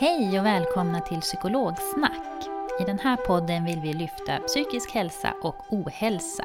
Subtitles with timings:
[0.00, 2.46] Hej och välkomna till Psykologsnack.
[2.80, 6.44] I den här podden vill vi lyfta psykisk hälsa och ohälsa.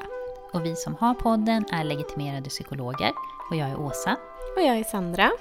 [0.53, 3.11] Och vi som har podden är legitimerade psykologer
[3.49, 4.17] och jag är Åsa.
[4.55, 5.31] Och jag är Sandra.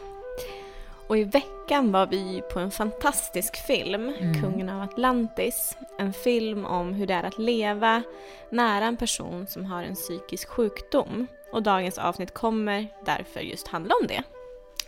[1.09, 4.43] Och i veckan var vi på en fantastisk film, mm.
[4.43, 5.77] Kungen av Atlantis.
[5.99, 8.03] En film om hur det är att leva
[8.51, 11.27] nära en person som har en psykisk sjukdom.
[11.53, 14.23] Och dagens avsnitt kommer därför just handla om det.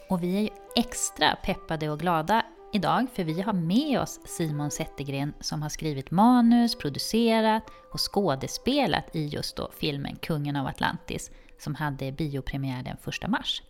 [0.08, 2.42] Och vi är ju extra peppade och glada
[2.74, 9.16] idag för vi har med oss Simon Zettergren som har skrivit manus, producerat och skådespelat
[9.16, 13.62] i just då filmen Kungen av Atlantis som hade biopremiär den 1 mars.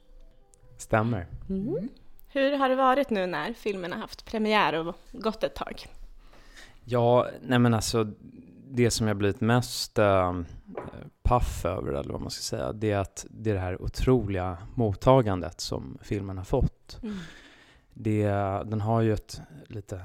[0.77, 1.27] Stämmer.
[1.49, 1.89] Mm.
[2.29, 5.87] Hur har det varit nu när filmen har haft premiär och gått ett tag?
[6.85, 8.13] Ja, nej men alltså
[8.71, 10.41] det som jag blivit mest äh,
[11.23, 14.59] paff över, eller vad man ska säga, det är att det är det här otroliga
[14.75, 16.99] mottagandet som filmen har fått.
[17.03, 17.17] Mm.
[17.95, 18.27] Det,
[18.67, 20.05] den har ju ett lite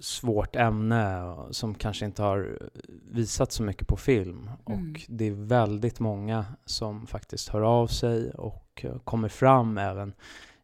[0.00, 2.58] svårt ämne som kanske inte har
[3.10, 4.50] visat så mycket på film.
[4.66, 4.90] Mm.
[4.92, 10.12] Och det är väldigt många som faktiskt hör av sig och kommer fram även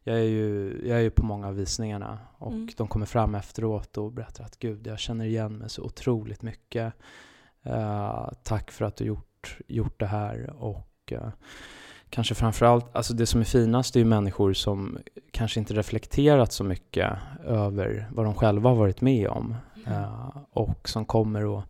[0.07, 2.69] jag är ju jag är ju på många av visningarna och mm.
[2.77, 6.93] de kommer fram efteråt och berättar att gud, jag känner igen mig så otroligt mycket.
[7.67, 11.27] Uh, tack för att du gjort, gjort det här och uh,
[12.09, 14.97] kanske framförallt, alltså det som är finast är ju människor som
[15.31, 17.11] kanske inte reflekterat så mycket
[17.45, 19.55] över vad de själva har varit med om
[19.85, 19.99] mm.
[19.99, 21.63] uh, och som kommer och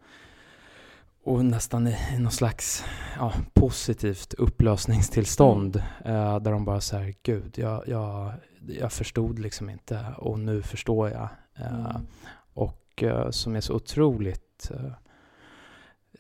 [1.23, 2.85] och nästan i, i någon slags
[3.17, 6.17] ja, positivt upplösningstillstånd mm.
[6.17, 8.33] eh, där de bara säger gud, jag, jag,
[8.67, 11.29] jag förstod liksom inte och nu förstår jag.
[11.55, 12.07] Eh, mm.
[12.53, 14.71] Och som är så otroligt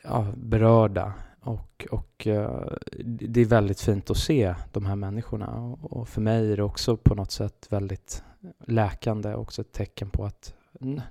[0.03, 1.13] ja, berörda.
[1.45, 2.67] Och, och eh,
[3.05, 5.47] det är väldigt fint att se de här människorna.
[5.47, 8.23] Och, och för mig är det också på något sätt väldigt
[8.67, 10.53] läkande, också ett tecken på att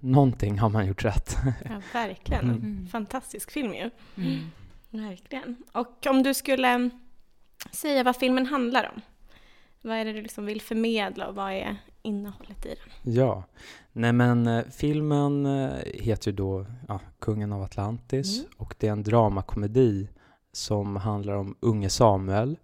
[0.01, 1.37] någonting har man gjort rätt.
[1.65, 2.45] Ja, verkligen.
[2.45, 2.57] Mm.
[2.57, 2.87] mm.
[2.87, 3.91] Fantastisk film ju.
[4.17, 4.51] Mm.
[4.91, 5.57] Verkligen.
[5.73, 6.91] Och om du skulle
[7.73, 9.01] säga vad filmen handlar om?
[9.81, 13.15] Vad är det du liksom vill förmedla och vad är innehållet i den?
[13.15, 13.45] Ja,
[13.93, 18.51] nej men eh, filmen eh, heter ju då ja, Kungen av Atlantis mm.
[18.57, 20.09] och det är en dramakomedi
[20.55, 22.57] som handlar om unge Samuel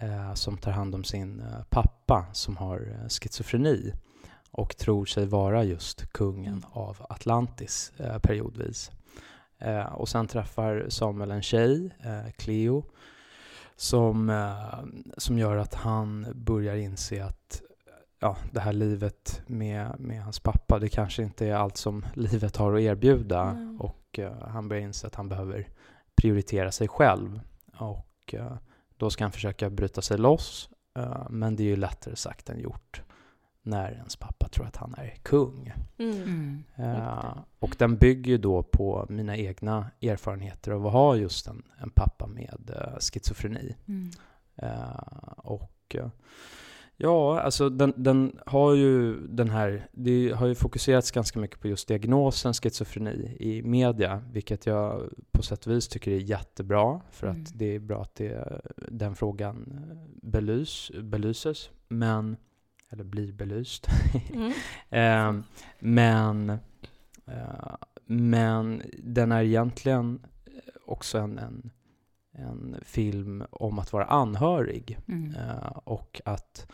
[0.00, 3.92] eh, som tar hand om sin eh, pappa som har eh, schizofreni
[4.50, 6.64] och tror sig vara just kungen mm.
[6.72, 8.90] av Atlantis eh, periodvis.
[9.58, 12.84] Eh, och sen träffar Samuel en tjej, eh, Cleo,
[13.76, 14.48] som,
[15.16, 17.62] som gör att han börjar inse att
[18.20, 22.56] ja, det här livet med, med hans pappa, det kanske inte är allt som livet
[22.56, 23.42] har att erbjuda.
[23.42, 23.80] Mm.
[23.80, 25.68] Och han börjar inse att han behöver
[26.16, 27.40] prioritera sig själv.
[27.78, 28.56] Och eh,
[28.96, 30.68] då ska han försöka bryta sig loss,
[31.30, 33.02] men det är ju lättare sagt än gjort
[33.62, 35.72] när ens pappa tror att han är kung.
[35.98, 36.64] Mm.
[36.78, 41.62] Uh, och den bygger ju då på mina egna erfarenheter av att ha just en,
[41.78, 43.76] en pappa med uh, schizofreni.
[43.88, 44.10] Mm.
[44.62, 45.96] Uh, och
[47.02, 51.68] ja, alltså den, den, har ju den här, det har ju fokuserats ganska mycket på
[51.68, 57.26] just diagnosen schizofreni i media, vilket jag på sätt och vis tycker är jättebra, för
[57.26, 57.42] mm.
[57.42, 59.80] att det är bra att det, den frågan
[60.22, 61.70] belys, belyses.
[61.88, 62.36] Men
[62.92, 63.86] eller blir belyst.
[64.32, 64.52] Mm.
[64.90, 65.44] eh,
[65.78, 66.50] men,
[67.26, 67.74] eh,
[68.06, 70.26] men den är egentligen
[70.86, 71.70] också en, en,
[72.32, 75.34] en film om att vara anhörig Mm.
[75.34, 76.66] eh, och att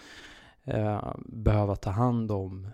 [0.64, 2.68] eh, behöva ta hand om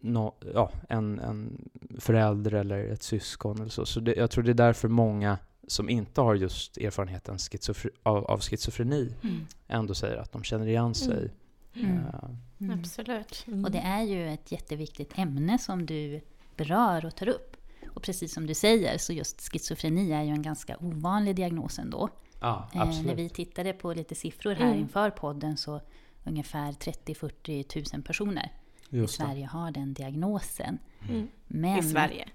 [0.00, 1.68] nå- ja, en, en
[1.98, 3.56] förälder eller ett syskon.
[3.60, 3.86] Eller så.
[3.86, 8.24] Så det, jag tror det är därför många som inte har just erfarenheten schizofre- av,
[8.24, 9.36] av schizofreni Mm.
[9.68, 11.30] ändå säger att de känner igen sig.
[11.74, 11.96] Mm.
[11.96, 12.30] Eh,
[12.60, 12.78] Mm.
[12.80, 13.44] Absolut.
[13.48, 13.64] Mm.
[13.64, 16.20] Och det är ju ett jätteviktigt ämne som du
[16.56, 17.56] berör och tar upp.
[17.98, 22.08] Och precis som du säger, så just schizofreni är ju en ganska ovanlig diagnos ändå.
[22.40, 23.06] ja, Eh, absolut.
[23.06, 24.78] när vi tittade på lite siffror här Mm.
[24.78, 25.80] inför podden så
[26.24, 28.52] ungefär 30-40 tusen personer
[28.90, 29.24] i Just det.
[29.24, 30.78] Sverige har den diagnosen.
[31.08, 31.28] Mm.
[31.46, 32.28] Men, I Sverige.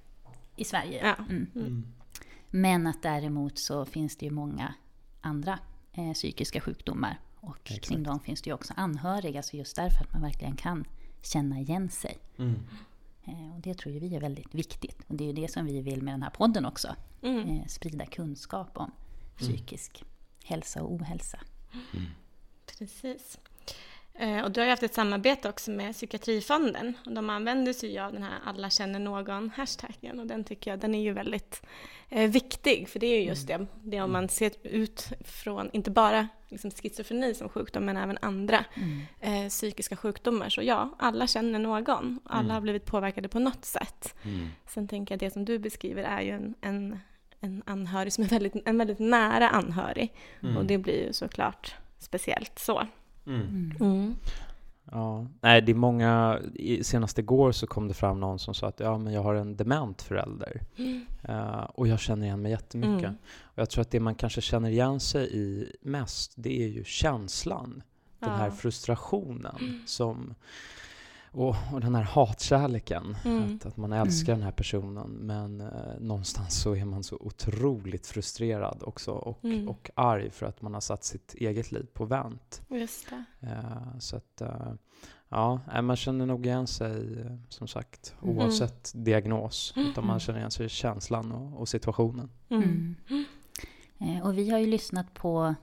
[0.55, 1.15] I Sverige, Ja.
[1.29, 1.47] Mm.
[1.55, 1.85] Mm.
[2.49, 4.73] Men att däremot så finns det ju många
[5.21, 5.59] andra
[5.93, 7.19] eh, psykiska sjukdomar.
[7.39, 7.85] Och Exakt.
[7.87, 10.85] kring dem finns det ju också anhöriga, så just därför att man verkligen kan
[11.21, 12.17] känna igen sig.
[13.25, 13.49] Mm.
[13.49, 15.01] Eh, och det tror ju vi är väldigt viktigt.
[15.07, 16.95] Och det är ju det som vi vill med den här podden också.
[17.21, 17.49] Mm.
[17.49, 18.91] Eh, sprida kunskap om
[19.37, 20.03] psykisk
[20.43, 21.39] hälsa och ohälsa.
[22.77, 23.39] Precis.
[24.19, 26.93] Eh, Och du har ju haft ett samarbete också med Psykiatrifonden.
[27.05, 30.19] Och de använder sig ju av den här alla känner någon-hashtaggen.
[30.19, 31.61] Och den tycker jag den är ju väldigt
[32.09, 32.89] eh, viktig.
[32.89, 36.71] För det är ju just det, det om man ser ut från, inte bara liksom
[36.71, 38.65] schizofreni som sjukdom, men även andra
[39.19, 40.49] eh, psykiska sjukdomar.
[40.49, 42.19] Så ja, alla känner någon.
[42.25, 42.51] Alla Mm.
[42.53, 44.15] har blivit påverkade på något sätt.
[44.23, 44.47] Mm.
[44.67, 46.99] Sen tänker jag att det som du beskriver är ju en, en,
[47.39, 50.13] en anhörig som är väldigt, en väldigt nära anhörig.
[50.43, 50.57] Mm.
[50.57, 52.87] Och det blir ju såklart speciellt så.
[53.25, 53.71] Mm.
[53.79, 54.15] Mm.
[54.91, 56.39] Ja, nej det är många,
[56.81, 59.55] senast igår så kom det fram någon som sa att ja men jag har en
[59.57, 60.61] dement förälder.
[61.25, 63.03] Eh, och jag känner igen mig jättemycket.
[63.09, 63.15] Mm.
[63.43, 66.83] Och jag tror att det man kanske känner igen sig i mest, det är ju
[66.83, 67.83] känslan.
[68.19, 68.51] Den här Ja.
[68.51, 70.33] frustrationen som,
[71.33, 73.17] och, och den här hatkärleken.
[73.25, 73.55] Mm.
[73.55, 75.67] Att, att man älskar den här personen men eh,
[75.99, 79.69] någonstans så är man så otroligt frustrerad också och, Mm.
[79.69, 82.61] och arg för att man har satt sitt eget liv på vänt.
[82.69, 83.23] Just det.
[83.47, 84.73] Eh, så att, eh,
[85.29, 88.37] ja, man känner nog igen sig eh, som sagt Mhm.
[88.37, 89.73] oavsett diagnos.
[89.75, 90.07] Utan Mm.
[90.07, 92.29] man känner igen sig i känslan och, och situationen.
[92.49, 92.95] Mm.
[93.09, 93.25] Mm.
[93.99, 95.55] Eh, Och vi har ju lyssnat på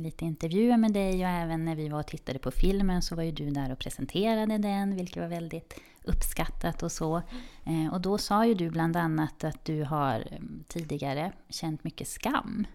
[0.00, 3.22] lite intervjuer med dig och även när vi var och tittade på filmen så var
[3.22, 5.74] ju du där och presenterade den, vilket var väldigt
[6.04, 7.16] uppskattat och så.
[7.64, 10.38] Eh, Och då sa ju du bland annat att du har eh,
[10.68, 12.66] tidigare känt mycket skam.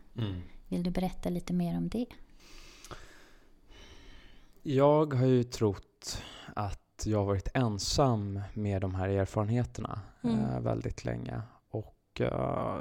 [0.67, 2.05] Vill du berätta lite mer om det?
[4.63, 6.23] Jag har ju trott
[6.55, 10.39] att jag har varit ensam med de här erfarenheterna Mm.
[10.39, 11.41] eh, väldigt länge.
[11.69, 12.75] Och eh,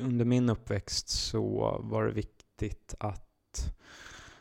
[0.00, 3.29] under min uppväxt så var det viktigt att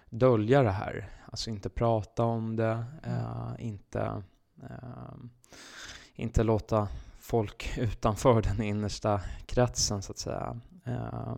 [0.10, 1.10] dölja det här.
[1.26, 4.24] Alltså inte prata om det, eh, inte,
[4.64, 5.14] eh,
[6.14, 6.88] inte låta
[7.20, 11.36] folk utanför den innersta kretsen så att säga eh,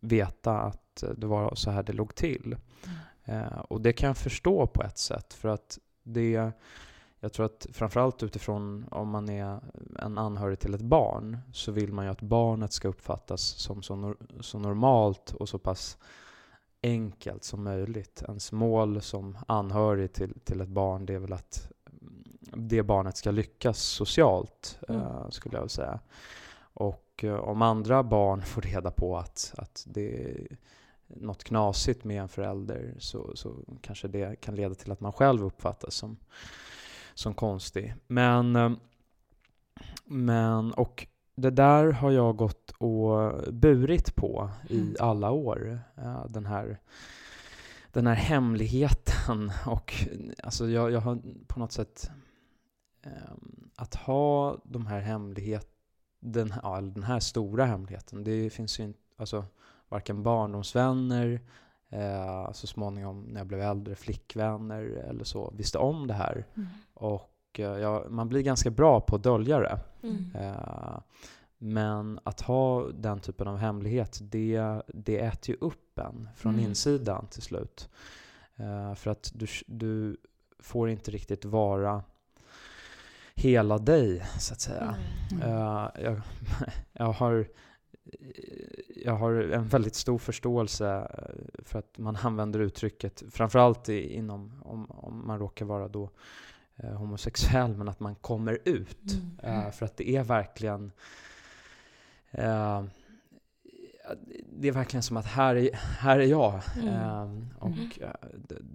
[0.00, 2.56] veta att det var så här det låg till.
[3.24, 6.52] Eh, och det kan jag förstå på ett sätt för att det
[7.22, 9.60] jag tror att framförallt utifrån om man är
[9.98, 13.96] en anhörig till ett barn så vill man ju att barnet ska uppfattas som så,
[13.96, 15.98] nor- så normalt och så pass
[16.82, 18.22] enkelt som möjligt.
[18.28, 23.16] Ens mål som anhörig till, till ett barn det är väl att mm, det barnet
[23.16, 25.00] ska lyckas socialt, Mm.
[25.00, 26.00] eh, skulle jag vilja säga.
[26.74, 30.58] Och eh, om andra barn får reda på att, att det är
[31.06, 35.44] något knasigt med en förälder så, så kanske det kan leda till att man själv
[35.44, 36.16] uppfattas som,
[37.14, 37.94] som konstig.
[38.06, 38.70] Men, eh,
[40.04, 41.06] men, och
[41.40, 45.80] det där har jag gått och burit på i alla år.
[46.28, 46.80] Den här,
[47.92, 49.52] den här hemligheten.
[49.66, 49.94] Och
[50.42, 52.10] alltså jag, jag har på något sätt
[53.02, 55.70] ehm, att ha de här hemligheterna
[56.20, 58.24] den, ja, den här stora hemligheten.
[58.24, 59.44] Det finns ju inte, alltså,
[59.88, 61.40] varken barndomsvänner,
[61.88, 66.46] eh, så småningom när jag blev äldre, flickvänner eller så, visste om det här.
[66.94, 69.78] Och eh, ja, man blir ganska bra på att dölja det.
[70.02, 70.30] Mm.
[70.34, 71.00] Eh,
[71.58, 76.66] men att ha den typen av hemlighet, det, det äter ju upp en från Mm.
[76.66, 77.88] insidan till slut.
[78.56, 80.16] Eh, för att du, du
[80.58, 82.02] får inte riktigt vara
[83.34, 84.94] hela dig, så att säga.
[85.32, 85.42] Mm.
[85.48, 86.20] Eh, jag,
[86.92, 87.48] jag, har,
[89.04, 94.90] jag har en väldigt stor förståelse eh, för att man använder uttrycket, framförallt inom, om,
[94.90, 96.10] om man råkar vara då
[96.82, 99.12] eh, homosexuell, men att man kommer ut.
[99.42, 99.60] Mm.
[99.60, 100.92] Eh, för att det är verkligen
[102.30, 102.82] eh,
[104.52, 106.60] det är verkligen som att här är, här är jag.
[106.76, 106.94] Mm.
[106.94, 108.10] Eh, och eh,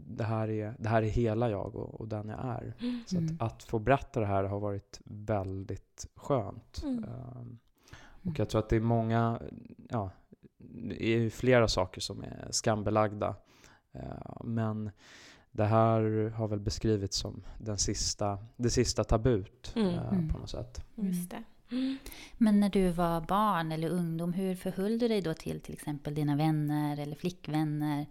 [0.08, 2.74] det, här är, det här är hela jag och, och den jag är.
[3.06, 3.38] Så Mm.
[3.40, 6.82] att, att få berätta det här har varit väldigt skönt.
[6.84, 7.04] Mm.
[7.04, 7.60] Um,
[8.24, 9.42] och jag tror att det är många,
[9.90, 10.10] ja,
[10.58, 13.36] det är ju flera saker som är skambelagda.
[13.92, 14.92] Eh, men
[15.56, 19.88] det här har väl beskrivits som den sista, det sista tabut Mm.
[19.90, 20.30] eh, Mm.
[20.34, 20.86] på något sätt.
[20.96, 21.44] Just det.
[22.38, 26.16] Men när du var barn eller ungdom, hur förhöll du dig då till till exempel
[26.16, 28.06] dina vänner eller flickvänner?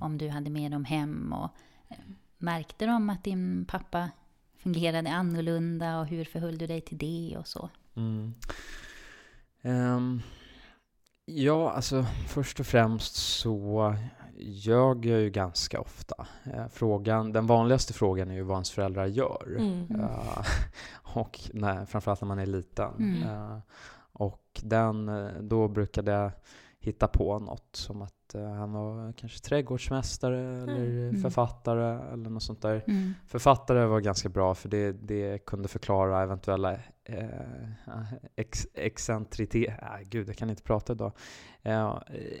[0.00, 1.50] Om du hade med dem hem och
[1.88, 1.96] eh,
[2.38, 4.10] märkte de att din pappa
[4.56, 7.68] fungerade annorlunda och hur förhöll du dig till det och så?
[7.96, 8.34] Mm.
[9.62, 10.22] Ehm,
[11.24, 13.94] ja, alltså först och främst så
[14.42, 16.26] ljög jag ju ganska ofta.
[16.44, 19.56] Eh, frågan, den vanligaste frågan är ju vad ens föräldrar gör.
[19.58, 20.00] Mm.
[20.00, 20.44] Eh,
[21.16, 22.94] och nej, framförallt när man är liten.
[22.98, 23.22] Mm.
[23.22, 23.58] Eh,
[24.12, 26.30] och den, då brukade jag
[26.78, 31.22] hitta på något som att han var kanske trädgårdsmästare eller Mm.
[31.22, 32.84] författare eller något sånt där.
[32.86, 33.14] Mm.
[33.26, 36.72] Författare var ganska bra för det, det kunde förklara eventuella
[37.04, 37.28] eh,
[38.36, 39.68] ex, excentritet...
[39.68, 41.12] Äh, gud, jag kan inte prata idag.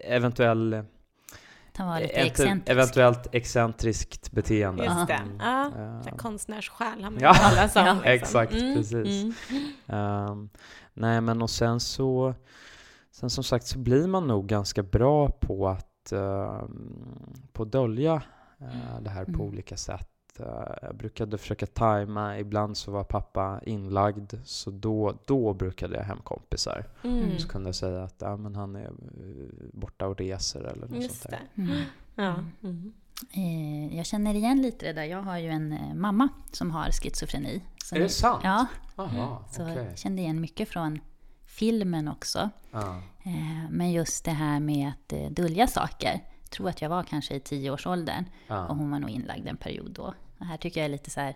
[0.04, 0.84] Eventuell,
[1.80, 2.70] Han var lite ent- excentrisk.
[2.70, 4.84] eventuellt excentriskt beteende.
[4.84, 5.12] Just det.
[5.14, 5.36] Mm.
[5.40, 5.70] Ja.
[6.02, 7.86] Så här Konstnärssjäl har man Ja, ju talat om.
[7.86, 8.12] ja, liksom.
[8.12, 8.94] exakt, precis.
[9.50, 9.64] Mm.
[9.86, 10.50] Ehm,
[10.94, 12.34] nej, men och sen så...
[13.12, 18.22] Sen som sagt så blir man nog ganska bra på att, ehm, på att dölja
[18.60, 19.40] eh, det här på Mm.
[19.40, 20.08] olika sätt.
[20.38, 20.46] Eh,
[20.82, 26.18] jag brukade försöka tajma, ibland så var pappa inlagd, så då, då brukade jag hem
[26.24, 26.86] kompisar.
[27.04, 27.38] Mm.
[27.38, 28.90] Så kunde jag säga att ja, men han är eh,
[29.72, 31.40] borta och reser eller något Just sånt där.
[31.54, 31.62] det.
[31.62, 31.82] Mm.
[32.14, 32.34] Ja.
[32.62, 32.92] Mm.
[33.32, 35.04] Eh, jag känner igen lite det där.
[35.04, 37.62] Jag har ju en mamma som har schizofreni.
[37.84, 38.40] Så Är det nu- sant?
[38.44, 39.84] Ja, Aha, så okej.
[39.88, 41.00] jag kände igen mycket från
[41.46, 42.50] filmen också.
[42.70, 43.02] Ja.
[43.22, 46.20] Eh, Men just det här med att dölja saker.
[46.50, 48.66] Tror att jag var kanske i tioårsåldern och Ja.
[48.68, 50.14] hon var nog inlagd en period då.
[50.38, 51.34] Och här tycker jag är lite så här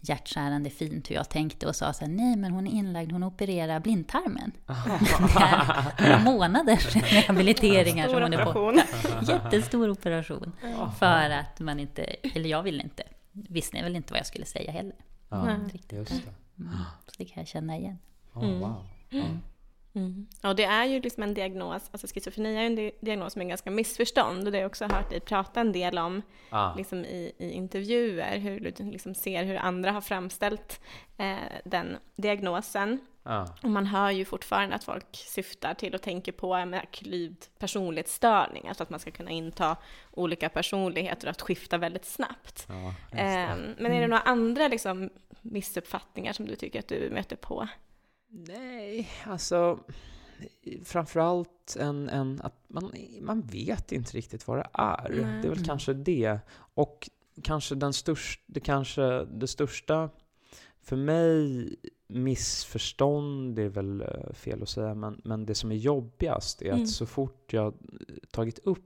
[0.00, 3.22] hjärtskärande fint hur jag tänkte och sa så här, nej men hon är inlagd, hon
[3.22, 4.52] opererar blindtarmen.
[4.66, 8.82] det är några månaders rehabiliteringar som hon är på.
[9.32, 10.52] Jättestor operation.
[10.98, 14.72] För att man inte, eller jag ville inte, visste väl inte vad jag skulle säga
[14.72, 14.94] heller.
[15.28, 15.56] Ja.
[15.72, 15.92] Riktigt.
[15.92, 16.62] just det.
[16.62, 16.76] Mm.
[17.06, 17.98] Så det kan jag känna igen.
[18.32, 18.60] Oh, Mm.
[18.60, 18.84] wow.
[19.08, 19.24] Ja.
[19.96, 20.26] Mm.
[20.42, 23.42] Ja, det är ju liksom en diagnos, alltså schizofreni är ju en di- diagnos som
[23.42, 26.74] är ganska missförstånd och det har jag också hört dig prata en del om Ah.
[26.74, 30.80] liksom i, i intervjuer, hur du liksom ser hur andra har framställt
[31.18, 32.98] eh, den diagnosen.
[33.22, 33.46] Ja.
[33.62, 38.68] Och man hör ju fortfarande att folk syftar till och tänker på en klyvd personlighetsstörning,
[38.68, 39.76] alltså att man ska kunna inta
[40.12, 42.66] olika personligheter och att skifta väldigt snabbt.
[42.68, 42.88] Ja.
[43.18, 45.10] Eh, men är det några andra liksom,
[45.42, 47.68] missuppfattningar som du tycker att du möter på?
[48.38, 49.78] Nej, alltså
[50.84, 55.08] framförallt en, en att man, man vet inte riktigt vad det är.
[55.10, 55.18] Nej.
[55.18, 55.64] Det är väl Mm.
[55.64, 56.38] kanske det.
[56.74, 57.10] Och
[57.42, 60.10] kanske den största, det kanske det största
[60.82, 61.68] för mig
[62.06, 66.66] missförstånd, det är väl eh, fel att säga, men, men det som är jobbigast är
[66.70, 66.82] Mm.
[66.82, 67.74] att så fort jag
[68.30, 68.82] tagit upp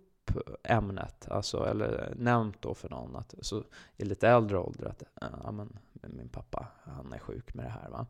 [0.64, 3.64] ämnet, alltså, eller nämnt då för någon att så
[3.97, 5.78] i lite äldre ålder att eh, ja, men,
[6.09, 7.90] min pappa, han är sjuk med det här.
[7.90, 8.07] Va?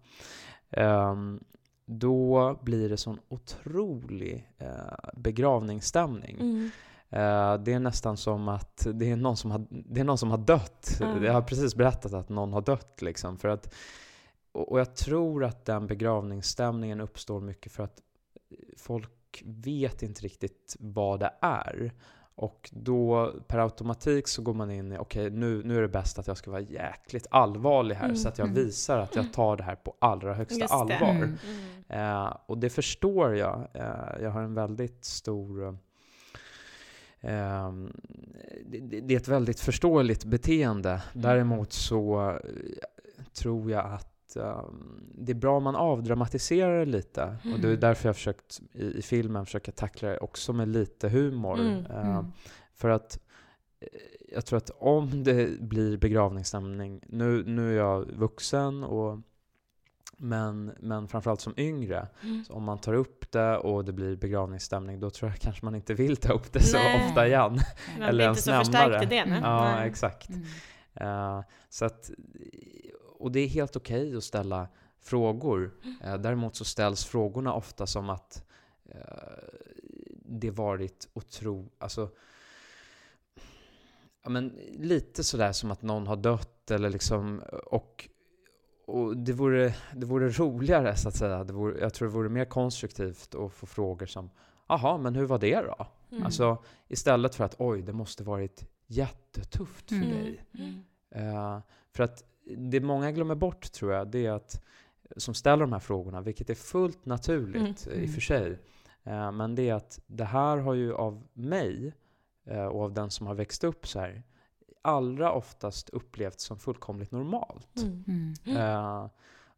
[0.71, 1.45] Ehm,
[1.87, 6.37] då blir det sån otrolig eh, begravningsstämning.
[6.41, 6.71] Mm.
[7.11, 10.31] Eh, det är nästan som att det är någon som har, det är någon som
[10.31, 10.99] har dött.
[11.01, 11.25] Mm.
[11.25, 13.03] Jag har precis berättat att någon har dött.
[13.03, 13.75] Liksom, för att,
[14.53, 18.01] och, och jag tror att den begravningsstämningen uppstår mycket för att
[18.77, 21.93] folk vet inte riktigt vad det är.
[22.41, 26.19] Och då per automatik så går man in i, okej nu, nu är det bäst
[26.19, 28.17] att jag ska vara jäkligt allvarlig här Mm.
[28.17, 28.65] så att jag Mm.
[28.65, 30.75] visar att jag tar det här på allra högsta Just det.
[30.75, 31.11] allvar.
[31.11, 31.37] Mm.
[31.89, 32.27] Mm.
[32.27, 33.67] Eh, och det förstår jag.
[33.75, 35.79] Eh, jag har en väldigt stor...
[37.21, 37.73] Eh,
[38.67, 41.03] det, det det är ett väldigt förståeligt beteende.
[41.13, 42.39] Däremot så
[43.33, 44.07] tror jag att
[44.37, 44.65] eh,
[45.15, 47.23] det är bra om man avdramatiserar det lite.
[47.25, 47.81] Och det är Mm.
[47.81, 51.61] därför jag har försökt i, i filmen försöka tackla det också med lite humor.
[51.61, 51.87] Mm.
[51.87, 52.27] Mm.
[52.75, 53.19] För att
[53.81, 53.87] eh,
[54.35, 59.19] jag tror att om det blir begravningsstämning, nu, nu är jag vuxen och
[60.23, 62.45] men, men framförallt som yngre, Mm.
[62.51, 65.95] om man tar upp det och det blir begravningsstämning, då tror jag kanske man inte
[65.95, 67.07] vill ta upp det så Nej.
[67.09, 67.59] ofta igen.
[67.99, 69.25] Man Eller ens inte så nämna förstärkt i det.
[69.25, 69.31] det.
[69.31, 69.41] Nej.
[69.43, 69.89] Ja, Nej.
[69.89, 70.29] exakt.
[70.29, 70.43] Mm.
[70.95, 72.11] Eh, så att,
[73.21, 74.69] och det är helt okej att ställa
[75.01, 75.75] frågor.
[76.05, 78.45] Eh, däremot så ställs frågorna ofta som att
[78.85, 79.01] eh,
[80.25, 81.71] det varit otro...
[81.79, 82.11] Alltså,
[84.23, 87.43] ja, men lite sådär som att någon har dött eller liksom...
[87.67, 88.09] Och,
[88.87, 91.45] och det, vore, det vore roligare, så att säga.
[91.45, 94.31] Det vore, jag tror det vore mer konstruktivt att få frågor som
[94.69, 95.87] Jaha, men hur var det då?
[96.11, 96.25] Mm.
[96.25, 100.09] Alltså, istället för att oj, det måste varit jättetufft för Mm.
[100.11, 100.45] dig.
[100.59, 100.85] Mm.
[101.11, 101.61] Eh,
[101.93, 102.25] för att
[102.57, 104.63] det många glömmer bort tror jag, det är att
[105.17, 108.05] som ställer de här frågorna, vilket är fullt naturligt Mm.
[108.05, 108.59] i och för sig,
[109.05, 111.95] Eh, men det är att det här har ju av mig
[112.45, 114.23] eh, och av den som har växt upp så här
[114.83, 117.77] allra oftast upplevts som fullkomligt normalt.
[117.83, 118.35] Mm.
[118.47, 118.57] Mm.
[118.57, 119.07] Eh,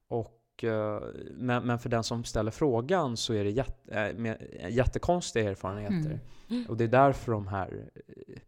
[0.08, 4.46] och, eh, men, men för den som ställer frågan så är det jätte, eh, med,
[4.70, 6.20] jättekonstiga erfarenheter.
[6.50, 6.66] Mm.
[6.68, 8.38] Och det är därför de här eh,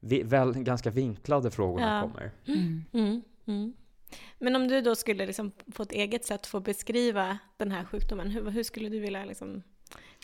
[0.00, 2.02] vi, väl, ganska vinklade frågorna Ja.
[2.02, 2.30] kommer.
[2.46, 2.84] Mm.
[2.92, 3.22] Mm.
[3.46, 3.74] Mm.
[4.38, 8.30] Men om du då skulle liksom på ett eget sätt få beskriva den här sjukdomen,
[8.30, 9.62] hur, hur skulle du vilja liksom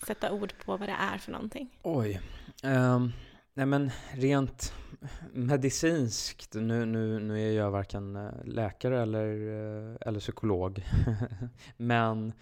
[0.07, 1.79] sätta ord på vad det är för någonting?
[1.83, 2.21] Oj.
[2.63, 3.13] Ehm,
[3.55, 4.73] nej men rent
[5.33, 10.85] medicinskt, nu, nu, nu är jag varken eh, läkare eller, eh, eller psykolog,
[11.77, 12.33] men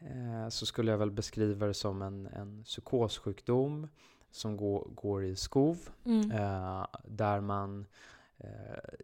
[0.00, 3.88] eh, så skulle jag väl beskriva det som en, en psykossjukdom
[4.30, 6.30] som går, går i skov, Mm.
[6.30, 7.86] eh, där man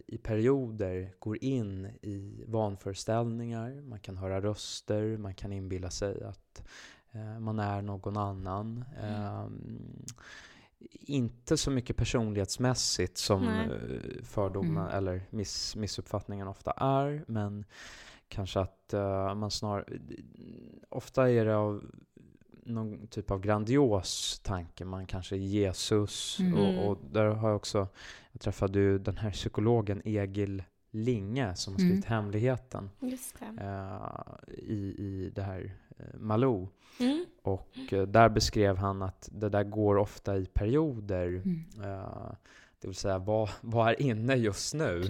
[0.06, 6.64] i perioder går in i vanföreställningar, man kan höra röster, man kan inbilla sig att
[7.12, 8.84] eh, man är någon annan.
[9.02, 10.04] Ehm,
[10.90, 13.66] inte så mycket personlighetsmässigt som Nej.
[13.66, 14.96] eh, fördomar Mm.
[14.96, 17.64] eller miss, missuppfattningen ofta är, men
[18.28, 19.84] kanske att eh, man snar...
[20.88, 21.84] Ofta är det av
[22.66, 24.84] någon typ av grandios tanke.
[24.84, 26.40] Man kanske är Jesus.
[26.40, 26.54] Mm.
[26.54, 27.88] Och, och där har jag också...
[28.34, 31.90] Jag träffade ju den här psykologen Egil Linge som har Mm.
[31.90, 33.62] skrivit Hemligheten Just det.
[33.62, 36.68] eh, i, i det här eh, Malou.
[37.00, 37.24] Mm.
[37.42, 41.26] Och eh, där beskrev han att det där går ofta i perioder.
[41.28, 41.64] Mm.
[41.82, 42.32] Eh,
[42.80, 45.02] det vill säga, vad, vad är inne just nu?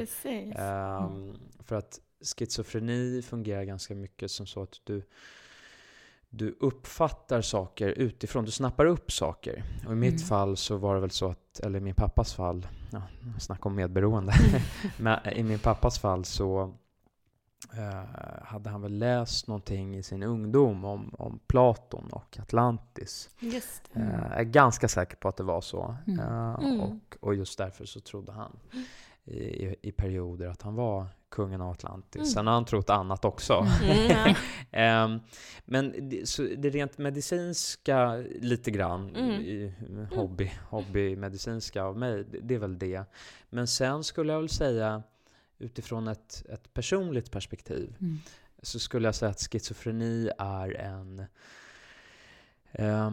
[0.57, 2.01] Ehm, För att
[2.39, 5.03] schizofreni fungerar ganska mycket som så att du,
[6.37, 9.65] du uppfattar saker utifrån, du snappar upp saker.
[9.87, 10.27] Och i mitt Mm.
[10.27, 13.03] fall så var det väl så att, eller i min pappas fall, ja,
[13.39, 14.33] snacka om medberoende.
[14.99, 16.75] Men i min pappas fall så
[17.77, 18.05] eh,
[18.43, 23.31] hade han väl läst någonting i sin ungdom om, om Platon och Atlantis.
[23.39, 23.83] Just.
[23.93, 24.09] Mm.
[24.09, 25.97] Eh, jag är ganska säker på att det var så.
[26.07, 26.21] Mm.
[26.21, 26.81] Eh, Mm.
[26.81, 28.57] Och, och just därför så trodde han
[29.25, 32.17] i, i, i perioder att han var kungen av Atlantis.
[32.21, 32.27] Mm.
[32.27, 33.67] Sen har han trott annat också.
[33.83, 34.35] Mm.
[34.71, 35.21] Ehm,
[35.65, 39.31] men det, så det rent medicinska lite grann, Mm.
[39.41, 39.73] i,
[40.15, 43.05] hobby, hobbymedicinska av mig, det, det är väl det.
[43.51, 45.03] Men sen skulle jag väl säga
[45.59, 48.19] utifrån ett, ett personligt perspektiv Mm.
[48.63, 51.19] så skulle jag säga att schizofreni är en...
[52.73, 53.13] Eh,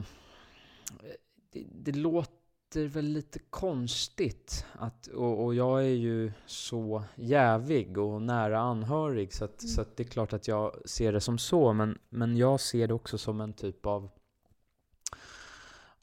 [1.52, 2.41] det, det låter
[2.76, 4.66] väl lite konstigt.
[4.74, 9.98] Att, och, och jag är ju så jävig och nära anhörig så, att, så att
[9.98, 11.74] det är klart att jag ser det som så.
[11.74, 14.10] Men, men jag ser det också som en typ av,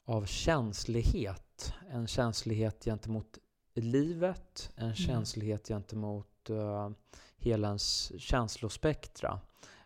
[0.05, 1.73] av känslighet.
[1.89, 3.37] En känslighet gentemot
[3.73, 6.89] livet, en känslighet gentemot uh,
[7.37, 9.39] hela ens känslospektra.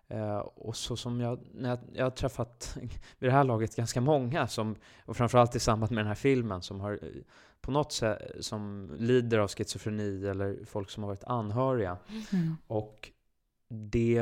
[0.07, 2.77] Eh, och så som jag, när jag, jag har träffat
[3.19, 6.61] vid det här laget ganska många, som, och framförallt i samband med den här filmen,
[6.61, 7.09] som har eh,
[7.61, 11.97] på något sätt som lider av schizofreni eller folk som har varit anhöriga.
[12.31, 12.57] Mm.
[12.67, 13.11] Och
[13.69, 14.17] det,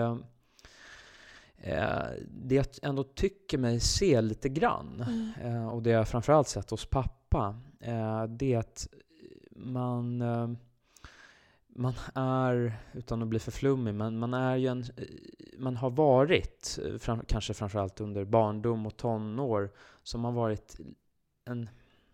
[1.58, 5.56] eh, det jag ändå tycker mig se lite grann, Mm.
[5.56, 8.88] eh, och det jag framförallt sett hos pappa, eh, det är att
[9.56, 10.50] man, eh,
[11.76, 14.86] man är, utan att bli för flummig, men man är ju en,
[15.58, 19.70] man har varit, eh, fram, kanske framförallt under barndom och tonår,
[20.04, 20.80] som har varit
[21.46, 21.70] en,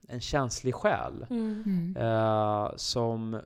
[0.08, 1.26] en känslig själ.
[1.30, 1.64] Mm.
[1.66, 1.98] Mm.
[1.98, 3.42] Eh, som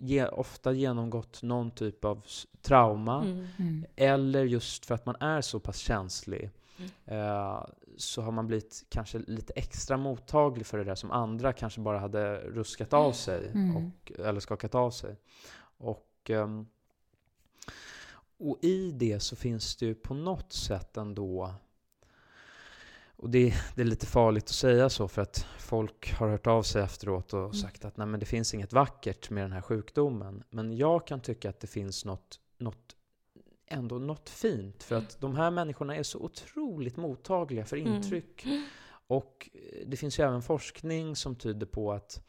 [0.00, 2.26] ge, ofta genomgått någon typ av
[2.62, 3.22] trauma.
[3.24, 3.46] Mm.
[3.58, 3.84] Mm.
[3.96, 6.90] Eller just för att man är så pass känslig Mm.
[7.06, 7.64] eh,
[7.96, 11.98] så har man blivit kanske lite extra mottaglig för det där som andra kanske bara
[11.98, 13.48] hade ruskat av sig.
[13.48, 13.76] Mm.
[13.76, 15.16] Och, eller skakat av sig.
[15.78, 16.66] Och, ehm,
[18.38, 21.54] och i det så finns det ju på något sätt ändå
[23.22, 26.62] och det, det är lite farligt att säga så för att folk har hört av
[26.62, 30.44] sig efteråt och sagt att Nej, men det finns inget vackert med den här sjukdomen.
[30.50, 32.96] Men jag kan tycka att det finns något, något
[33.72, 37.94] ändå något fint för att de här människorna är så otroligt mottagliga för Mm.
[37.94, 38.46] intryck.
[39.06, 42.22] Och eh, det finns ju även forskning som tyder på att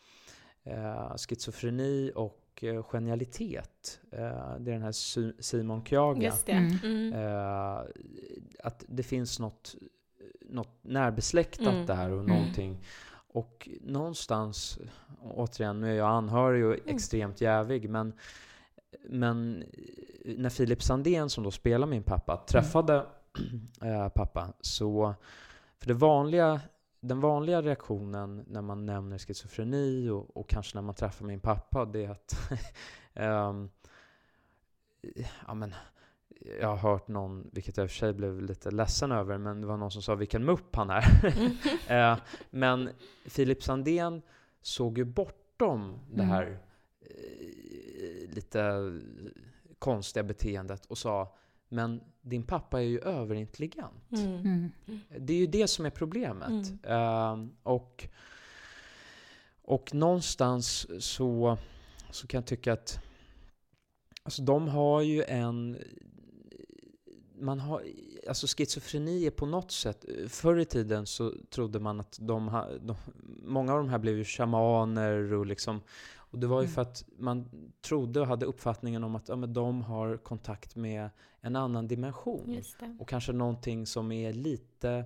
[0.64, 4.20] eh, schizofreni och eh, genialitet, eh,
[4.60, 6.52] det är den här Sy- Simon Kyaga, det.
[6.52, 6.78] Mm.
[6.84, 7.14] Mm.
[7.14, 7.82] eh,
[8.64, 9.76] att det finns något,
[10.42, 11.86] något närbesläktat Mm.
[11.86, 12.36] där och Mm.
[12.38, 12.78] någonting.
[13.36, 14.80] Och någonstans,
[15.22, 16.96] återigen, nu är jag anhörig och Mm.
[16.96, 18.14] extremt jävig, men,
[19.04, 19.64] men
[20.26, 23.06] när Filip Sandén, som då spelar min pappa, träffade
[23.82, 25.16] eh, pappa, så
[25.80, 26.62] för det vanliga,
[27.00, 31.86] den vanliga reaktionen när man nämner schizofreni och, och kanske när man träffar min pappa,
[31.86, 32.36] det är att
[33.14, 33.70] ehm,
[35.48, 35.74] ja, men,
[36.60, 39.62] jag har hört någon, vilket jag i och för sig blev lite ledsen över, men
[39.62, 41.04] det var någon som sa vilken mupp han är.
[42.12, 42.18] eh,
[42.50, 42.90] men
[43.26, 44.22] Filip Sandén
[44.62, 46.58] såg ju bortom det här
[47.02, 47.63] eh,
[48.34, 48.94] lite
[49.80, 51.36] konstiga beteendet och sa
[51.70, 54.12] men din pappa är ju överintelligent.
[54.12, 54.38] Mm.
[54.38, 54.72] Mm.
[55.18, 56.74] Det är ju det som är problemet.
[56.84, 58.08] Eh, och,
[59.62, 61.58] och någonstans så,
[62.12, 63.00] så kan jag tycka att
[64.24, 65.78] alltså de har ju en
[67.36, 67.84] man har,
[68.28, 72.68] alltså schizofreni är på något sätt, förr i tiden så trodde man att de, ha,
[72.82, 72.96] de
[73.44, 75.82] många av de här blev ju shamaner och liksom,
[76.34, 76.74] och det var ju Mm.
[76.74, 77.50] för att man
[77.82, 81.10] trodde och hade uppfattningen om att ja, men de har kontakt med
[81.42, 82.54] en annan dimension.
[82.54, 82.98] Just det.
[83.00, 85.06] Och kanske någonting som är lite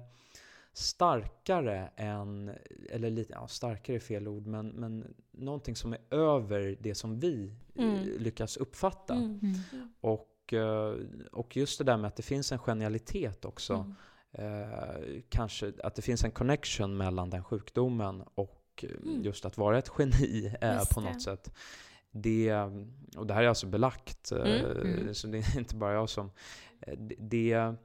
[0.73, 2.51] starkare än,
[2.89, 7.19] eller lite, ja starkare är fel ord, men, men någonting som är över det som
[7.19, 8.05] vi eh, Mm.
[8.19, 9.13] lyckas uppfatta.
[9.13, 9.39] Mm.
[9.73, 9.93] Mm.
[10.01, 10.95] Och, eh,
[11.31, 13.73] och just det där med att det finns en genialitet också.
[13.73, 13.95] Mm.
[14.31, 19.23] Eh, kanske att det finns en connection mellan den sjukdomen och eh, Mm.
[19.23, 21.05] just att vara ett geni eh, på det.
[21.09, 21.51] något sätt.
[22.11, 22.53] Det,
[23.17, 24.81] och det här är alltså belagt, eh, Mm.
[24.81, 25.13] Mm.
[25.13, 26.31] så det är inte bara jag som...
[26.81, 27.75] eh, det-.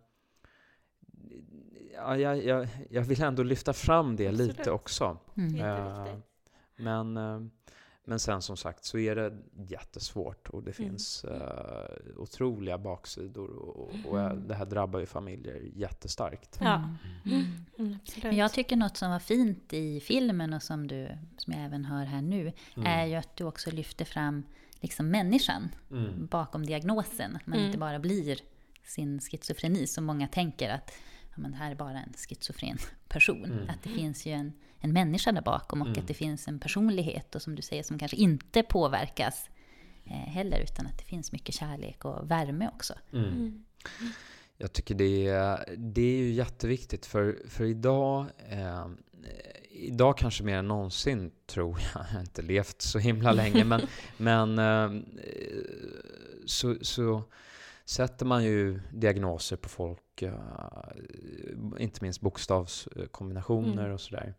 [1.94, 4.58] Ja, jag, jag, jag vill ändå lyfta fram det Absolut.
[4.58, 5.18] lite också.
[5.36, 6.20] Mm.
[6.76, 7.50] Men,
[8.04, 9.32] men sen som sagt så är det
[9.68, 10.90] jättesvårt och det Mm.
[10.90, 14.48] finns eh, otroliga baksidor och, och Mm.
[14.48, 16.58] det här drabbar ju familjer jättestarkt.
[16.60, 16.74] Ja.
[17.26, 17.44] Mm.
[17.78, 18.24] Mm, absolut.
[18.24, 21.84] Men jag tycker något som var fint i filmen och som, du, som jag även
[21.84, 22.86] hör här nu Mm.
[23.00, 24.42] är ju att du också lyfter fram
[24.80, 26.26] liksom människan Mm.
[26.26, 27.36] bakom diagnosen.
[27.36, 27.66] Att man Mm.
[27.66, 28.38] inte bara blir
[28.84, 30.92] sin schizofreni som många tänker att
[31.30, 32.76] ja, men det här är bara en schizofren
[33.08, 33.44] person.
[33.44, 33.68] Mm.
[33.70, 36.00] Att det finns ju en, en människa där bakom och Mm.
[36.00, 39.50] att det finns en personlighet och som du säger som kanske inte påverkas
[40.04, 42.94] eh, heller utan att det finns mycket kärlek och värme också.
[43.12, 43.24] Mm.
[43.28, 43.64] Mm.
[44.56, 48.86] Jag tycker det är, det är ju jätteviktigt för, för idag, eh,
[49.70, 53.80] idag kanske mer än någonsin tror jag, jag har inte levt så himla länge, men,
[54.16, 55.02] men eh,
[56.46, 57.22] så, så
[57.92, 60.32] sätter man ju diagnoser på folk, eh,
[61.78, 63.92] inte minst bokstavskombinationer Mm.
[63.94, 64.34] och sådär.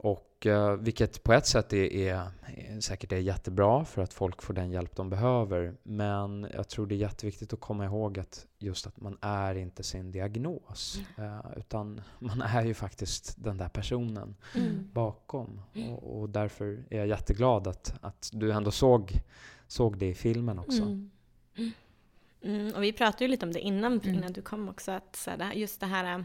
[0.00, 2.14] Och eh, vilket på ett sätt är, är,
[2.46, 5.74] är säkert är jättebra för att folk får den hjälp de behöver.
[5.82, 9.82] Men jag tror det är jätteviktigt att komma ihåg att just att man är inte
[9.82, 11.00] sin diagnos.
[11.18, 14.90] eh, utan man är ju faktiskt den där personen Mm.
[14.92, 15.60] bakom.
[15.90, 19.12] Och, och därför är jag jätteglad att, att du ändå såg,
[19.66, 20.82] såg det i filmen också.
[20.82, 21.10] Mm.
[22.42, 24.14] Mm, och vi pratade ju lite om det innan, Mm.
[24.14, 26.22] innan du kom också, att så här, det just det här, äh,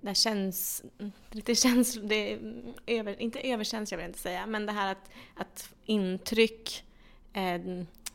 [0.00, 0.84] det här känns,
[1.30, 2.38] lite känns, det
[2.86, 6.84] över, inte överkänsla vill jag inte säga, men det här att, att intryck
[7.32, 7.60] eh,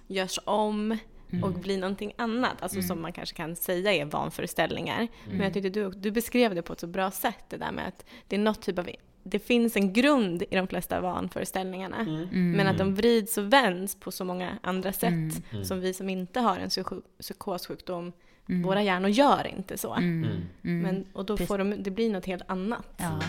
[0.08, 0.98] görs om
[1.32, 1.44] Mm.
[1.44, 2.88] och blir någonting annat, alltså Mm.
[2.88, 5.08] som man kanske kan säga är vanföreställningar.
[5.30, 7.88] Men jag tyckte du, du beskrev det på ett så bra sätt, det där med
[7.88, 8.90] att det är något typ av,
[9.24, 11.98] det finns en grund i de flesta vanföreställningarna.
[12.00, 12.52] Mm.
[12.52, 15.32] Men att de vrids och vänds på så många andra sätt Mm.
[15.52, 15.66] Mm.
[15.66, 18.12] som vi som inte har en psyko- psykossjukdom,
[18.50, 18.64] Mm.
[18.64, 19.94] våra hjärnor gör inte så.
[19.94, 20.24] Mm.
[20.24, 20.42] Mm.
[20.64, 20.80] Mm.
[20.82, 22.86] Men, och då får de, det blir något helt annat.
[22.98, 23.20] Ja,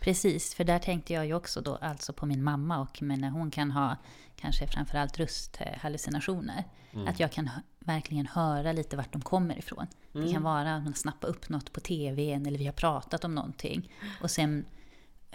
[0.00, 0.54] precis.
[0.54, 3.50] För där tänkte jag ju också då alltså på min mamma och men när hon
[3.50, 3.96] kan ha
[4.36, 6.64] kanske framförallt rösthallucinationer.
[6.92, 7.08] Mm.
[7.08, 9.86] Att jag kan verkligen höra lite vart de kommer ifrån.
[10.12, 13.34] Det kan vara att man snappar upp något på tvn eller vi har pratat om
[13.34, 13.92] någonting.
[14.22, 14.64] Och sen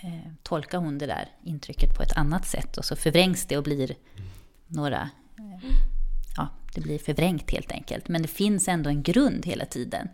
[0.03, 3.63] eh, tolkar hon det där intrycket på ett annat sätt och så förvrängs det och
[3.63, 3.95] blir
[4.67, 5.09] några...
[5.39, 5.71] Eh,
[6.37, 8.07] ja, det blir förvrängt helt enkelt.
[8.07, 10.09] Men det finns ändå en grund hela tiden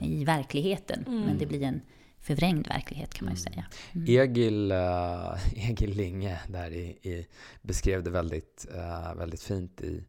[0.00, 1.04] i verkligheten.
[1.06, 1.80] Men det blir en
[2.24, 3.66] förvrängd verklighet kan man ju säga.
[3.92, 4.06] Mm.
[4.08, 5.36] Egil, uh,
[5.70, 7.26] Egil Linge där i, i,
[7.62, 10.04] beskrev det väldigt, eh, väldigt fint i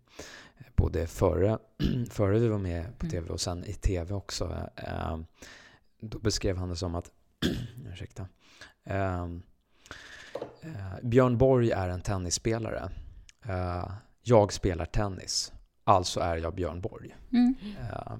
[0.75, 1.57] både före,
[2.09, 3.11] före vi var med på Mm.
[3.11, 4.69] tv och sen i tv också.
[4.75, 5.17] Eh,
[5.99, 7.11] då beskrev han det som att,
[7.93, 8.27] ursäkta,
[8.85, 12.89] eh, eh, Björn Borg är en tennisspelare.
[13.45, 13.91] Eh,
[14.23, 15.51] jag spelar tennis.
[15.83, 17.15] Alltså är jag Björn Borg.
[17.31, 17.55] Mm.
[17.81, 18.13] Eh,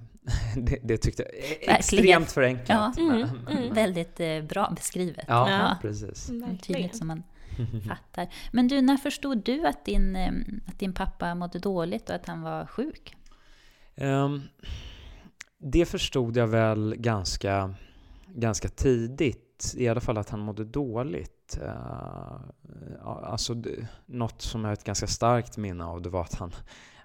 [0.57, 1.75] det, det tyckte jag Verkligen.
[1.75, 2.93] extremt förenklat.
[2.97, 3.03] Ja.
[3.03, 3.73] Mm, mm.
[3.73, 5.25] Väldigt eh, bra beskrivet.
[5.27, 5.77] Ja, Ja.
[5.81, 6.29] precis.
[6.29, 6.57] Verkligen.
[6.57, 7.23] Tydligt som man
[7.87, 8.27] fattar.
[8.51, 10.31] Men du, när förstod du att din, eh,
[10.67, 13.15] att din pappa mådde dåligt och att han var sjuk?
[13.95, 14.41] Ehm,
[15.57, 17.73] det förstod jag väl ganska,
[18.35, 19.73] ganska tidigt.
[19.77, 21.59] I alla fall att han mådde dåligt.
[21.61, 22.37] Uh,
[23.03, 26.51] alltså, det, något som jag har ett ganska starkt minne av det var att han,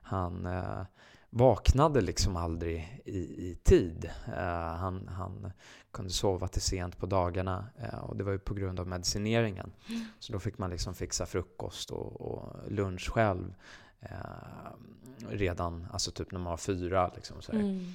[0.03, 0.83] han eh,
[1.31, 4.11] vaknade liksom aldrig i, i tid.
[4.27, 5.53] Eh, han, han
[5.91, 9.73] kunde sova till sent på dagarna eh, och det var ju på grund av medicineringen.
[10.19, 13.55] Så då fick man liksom fixa frukost och, och lunch själv.
[14.01, 14.09] eh,
[15.29, 17.11] redan, alltså typ när man var fyra.
[17.15, 17.93] Liksom, så Mm.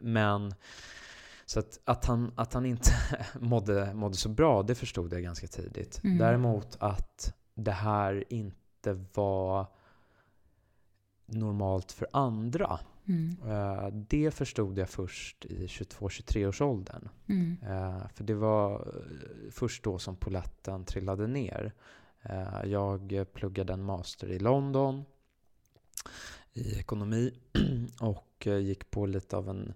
[0.00, 0.54] Men
[1.50, 2.90] så att, att, han, att han inte
[3.40, 6.00] mådde, mådde så bra, det förstod jag ganska tidigt.
[6.04, 6.18] Mm.
[6.18, 9.66] Däremot att det här inte var
[11.26, 12.80] normalt för andra.
[13.08, 13.36] Mm.
[13.46, 17.08] eh, det förstod jag först i 22-23 års åldern.
[17.26, 17.56] Mm.
[17.62, 21.72] Eh, för det var eh, först då som poletten trillade ner.
[22.64, 25.04] Jag pluggade en master i London
[26.52, 27.34] i ekonomi
[28.00, 29.74] och gick på lite av en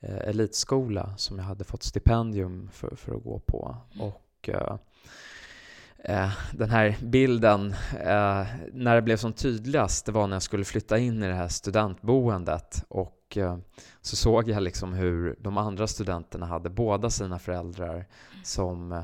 [0.00, 3.76] eh, elitskola som jag hade fått stipendium för, för att gå på.
[4.00, 4.76] Och eh,
[6.04, 10.64] eh, den här bilden, eh, när det blev som tydligast, det var när jag skulle
[10.64, 12.84] flytta in i det här studentboendet.
[12.88, 13.58] Och eh,
[14.00, 18.06] så såg jag liksom hur de andra studenterna hade båda sina föräldrar
[18.44, 19.02] som eh,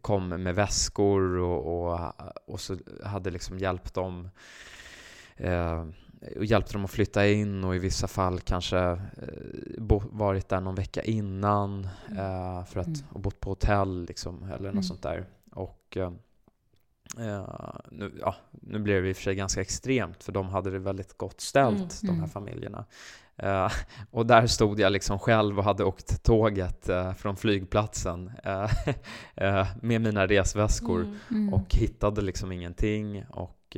[0.00, 2.12] kom med väskor och, och,
[2.46, 4.28] och så hade liksom hjälpt dem
[5.36, 5.84] eh,
[6.36, 8.98] och hjälpt dem att flytta in och i vissa fall kanske eh,
[10.10, 11.84] varit där någon vecka innan
[12.18, 13.00] eh, för att, Mm.
[13.12, 14.82] och bott på hotell liksom, eller något Mm.
[14.82, 15.26] sånt där.
[15.52, 16.12] Och eh,
[17.18, 17.48] eh,
[17.90, 20.78] nu, ja, nu blev det i och för sig ganska extremt för de hade det
[20.78, 21.88] väldigt gott ställt, Mm.
[22.02, 22.28] de här Mm.
[22.28, 22.84] familjerna.
[23.38, 23.70] Eh,
[24.10, 28.32] och där stod jag liksom själv och hade åkt tåget eh, från flygplatsen
[29.80, 31.16] med mina resväskor Mm.
[31.30, 31.54] Mm.
[31.54, 33.76] och hittade liksom ingenting och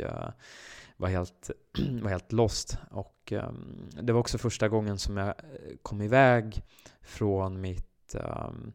[0.99, 1.51] var, helt,
[2.03, 2.79] var helt lost.
[2.91, 5.35] Och ehm, det var också första gången som jag eh,
[5.83, 6.63] kom iväg
[7.03, 8.73] från mitt ehm,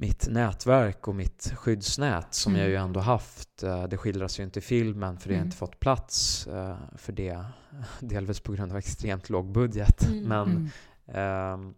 [0.00, 2.60] mitt nätverk och mitt skyddsnät som Mm.
[2.62, 3.62] jag ju ändå haft.
[3.62, 5.46] Eh, Det skildras ju inte i filmen för det har Mm.
[5.46, 7.44] inte fått plats eh, för det.
[8.00, 10.06] Delvis på grund av extremt låg budget.
[10.08, 10.22] Mm.
[10.28, 10.70] Men Mm.
[11.06, 11.74] Ehm,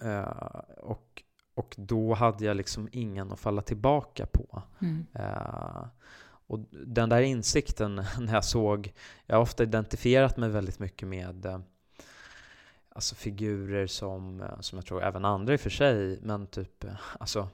[0.00, 1.22] eh, och,
[1.54, 4.62] och då hade jag liksom ingen att falla tillbaka på.
[6.50, 6.60] Mm.
[6.60, 8.92] Och den där insikten när jag såg,
[9.26, 11.60] jag har ofta identifierat mig väldigt mycket med eh,
[12.88, 16.84] alltså figurer som, eh, som jag tror även andra i och för sig, men typ
[16.84, 17.48] eh, alltså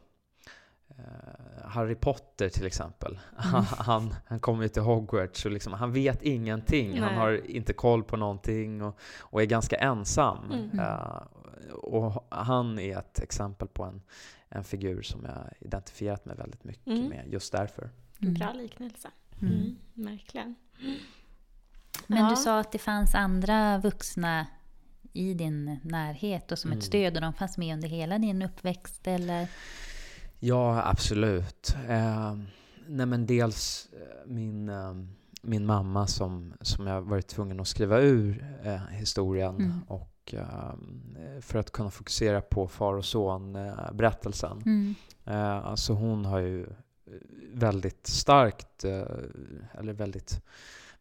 [1.64, 3.18] Harry Potter till exempel.
[3.36, 6.98] Han, han, han kommer ju till Hogwarts och liksom, han vet ingenting.
[7.00, 7.18] Han Nej.
[7.18, 10.50] har inte koll på någonting och, och är ganska ensam.
[10.52, 10.78] Mm.
[10.80, 11.22] Eh,
[11.72, 14.02] och han är ett exempel på en,
[14.48, 17.08] en figur som jag identifierat mig väldigt mycket Mm.
[17.08, 17.90] med just därför.
[18.22, 18.34] Mm.
[18.34, 19.08] Bra liknelse.
[19.42, 19.54] Mm.
[19.54, 19.76] Mm.
[19.94, 20.54] Verkligen.
[22.06, 22.30] Men Ja.
[22.30, 24.46] du sa att det fanns andra vuxna
[25.12, 26.78] i din närhet och som Mm.
[26.78, 29.48] ett stöd och de fanns med under hela din uppväxt eller?
[30.40, 31.76] Ja, absolut.
[31.88, 32.36] Eh,
[32.86, 34.94] nej men dels eh, min, eh,
[35.42, 39.82] min mamma som, som jag varit tvungen att skriva ur eh, historien Mm.
[39.88, 40.74] och eh,
[41.40, 44.62] för att kunna fokusera på far och son eh, berättelsen.
[44.66, 44.94] Mm.
[45.24, 46.66] Eh, alltså hon har ju
[47.54, 49.02] väldigt starkt, eh,
[49.72, 50.42] eller väldigt,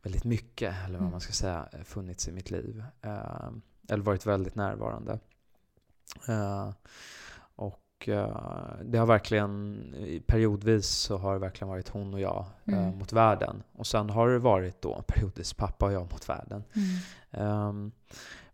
[0.01, 1.11] väldigt mycket, eller vad Mm.
[1.11, 2.83] man ska säga, funnits i mitt liv.
[3.01, 3.49] Eh,
[3.89, 5.19] eller varit väldigt närvarande.
[6.27, 6.69] Eh,
[7.55, 9.83] och eh, det har verkligen,
[10.27, 12.97] periodvis så har det verkligen varit hon och jag eh, Mm.
[12.97, 13.63] mot världen.
[13.73, 16.63] Och sen har det varit då periodvis pappa och jag mot världen.
[16.75, 16.97] Mm.
[17.31, 17.91] Ehm,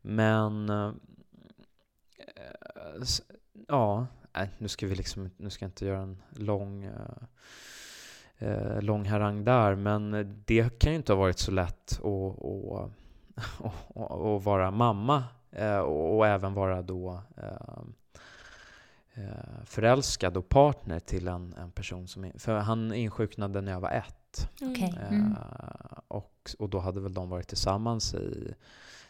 [0.01, 0.91] men eh,
[3.67, 8.81] ja, nej, nu ska vi liksom nu ska jag inte göra en lång eh, eh,
[8.81, 12.91] lång harang där, men det kan ju inte ha varit så lätt att, att,
[13.95, 17.83] att, att vara mamma eh, och, och även vara då eh,
[19.13, 22.25] eh, förälskad och partner till en, en person som...
[22.25, 24.49] in- För han insjuknade när jag var ett.
[24.61, 24.93] Okej.
[25.01, 25.35] Eh, Mm.
[26.07, 28.53] och, och då hade väl de varit tillsammans i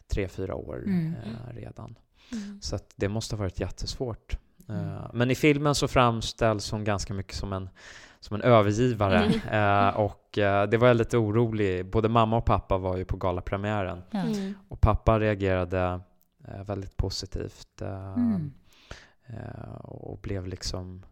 [0.07, 1.13] tre, fyra år Mm.
[1.15, 1.95] eh, redan.
[2.31, 2.61] Mm.
[2.61, 4.37] Så att det måste ha varit jättesvårt.
[4.71, 4.95] Mm.
[4.95, 7.69] Eh, men i filmen så framställs hon ganska mycket som en,
[8.19, 9.17] som en övergivare.
[9.19, 9.39] Mm.
[9.89, 11.85] Eh, och eh, det var jag lite orolig.
[11.85, 14.03] Både mamma och pappa var ju på galapremiären.
[14.11, 14.53] Mm.
[14.67, 15.99] Och pappa reagerade
[16.47, 17.81] eh, väldigt positivt.
[17.81, 18.51] Eh, Mm.
[19.27, 21.03] eh, och blev liksom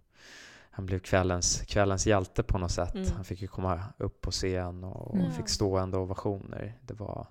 [0.72, 2.96] han blev kvällens, kvällens hjälte på något sätt.
[2.96, 3.08] Mm.
[3.16, 5.32] Han fick ju komma upp på scen och Mm.
[5.32, 6.74] fick stående ovationer.
[6.82, 7.28] Det var,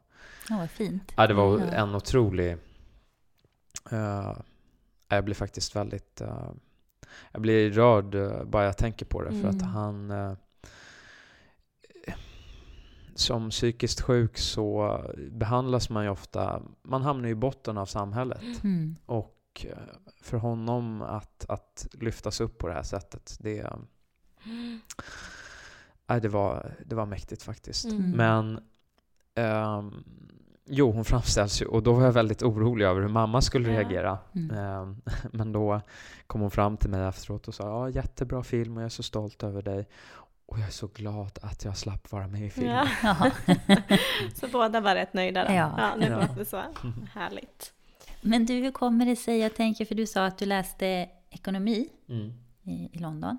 [0.48, 1.12] Ja, vad fint.
[1.16, 2.56] ja, det var en otrolig...
[3.90, 4.32] eh,
[5.08, 6.20] jag blir faktiskt väldigt...
[6.20, 6.50] eh,
[7.32, 9.30] jag blir rörd uh, bara jag tänker på det.
[9.40, 9.66] För att Mm.
[9.66, 10.10] han...
[10.10, 10.32] eh,
[13.14, 16.62] som psykiskt sjuk så behandlas man ju ofta...
[16.82, 18.42] Man hamnar ju i botten av samhället.
[18.64, 18.96] Mm.
[19.06, 19.66] Och
[20.20, 23.66] för honom att, att lyftas upp på det här sättet, det,
[26.06, 27.84] nej, det, var, det var mäktigt faktiskt.
[27.84, 28.10] Mm.
[28.10, 28.60] Men
[29.34, 30.04] ehm,
[30.70, 33.78] jo, hon framställs ju och då var jag väldigt orolig över hur mamma skulle Ja.
[33.80, 34.18] reagera.
[34.34, 34.56] Mm.
[34.58, 34.96] Ehm,
[35.32, 35.80] men då
[36.26, 39.02] kom hon fram till mig efteråt och sa ja, jättebra film och jag är så
[39.02, 39.88] stolt över dig.
[40.46, 42.86] och jag är så glad att jag slapp vara med i filmen.
[43.02, 43.30] Ja.
[44.34, 45.52] så båda var rätt nöjda då?
[45.54, 45.74] Ja.
[45.78, 46.20] ja det Ja.
[46.20, 46.62] låter så.
[47.14, 47.72] Härligt.
[48.20, 51.88] Men du, hur kommer det sig, jag tänker, för du sa att du läste ekonomi
[52.08, 52.32] Mm.
[52.62, 53.38] i, i London,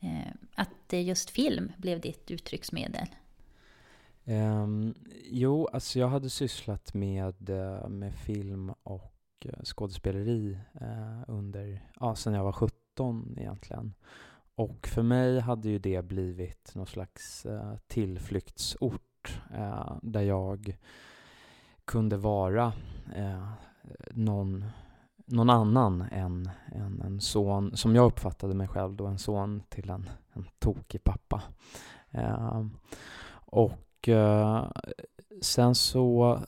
[0.00, 3.06] eh, att just film blev ditt uttrycksmedel?
[4.28, 11.90] Um, jo, alltså jag hade sysslat med, eh, med film och eh, skådespeleri eh, under,
[12.00, 13.94] ja, sen jag var 17 egentligen.
[14.54, 20.76] Och för mig hade ju det blivit någon slags eh, tillflyktsort eh, där jag
[21.84, 22.72] kunde vara
[23.14, 23.48] eh,
[24.10, 24.64] någon,
[25.26, 29.90] någon annan än, än en son, som jag uppfattade mig själv då, en son till
[29.90, 31.42] en, en tokig pappa.
[32.10, 32.70] Ehm,
[33.30, 34.70] och och eh,
[35.40, 36.38] sen så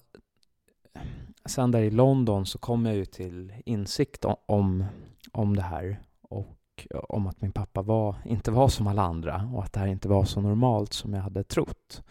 [1.45, 4.85] sen där i London så kom jag ju till insikt om,
[5.33, 9.51] om det här och eh, om att min pappa var, inte var som alla andra
[9.55, 12.03] och att det här inte var så normalt som jag hade trott.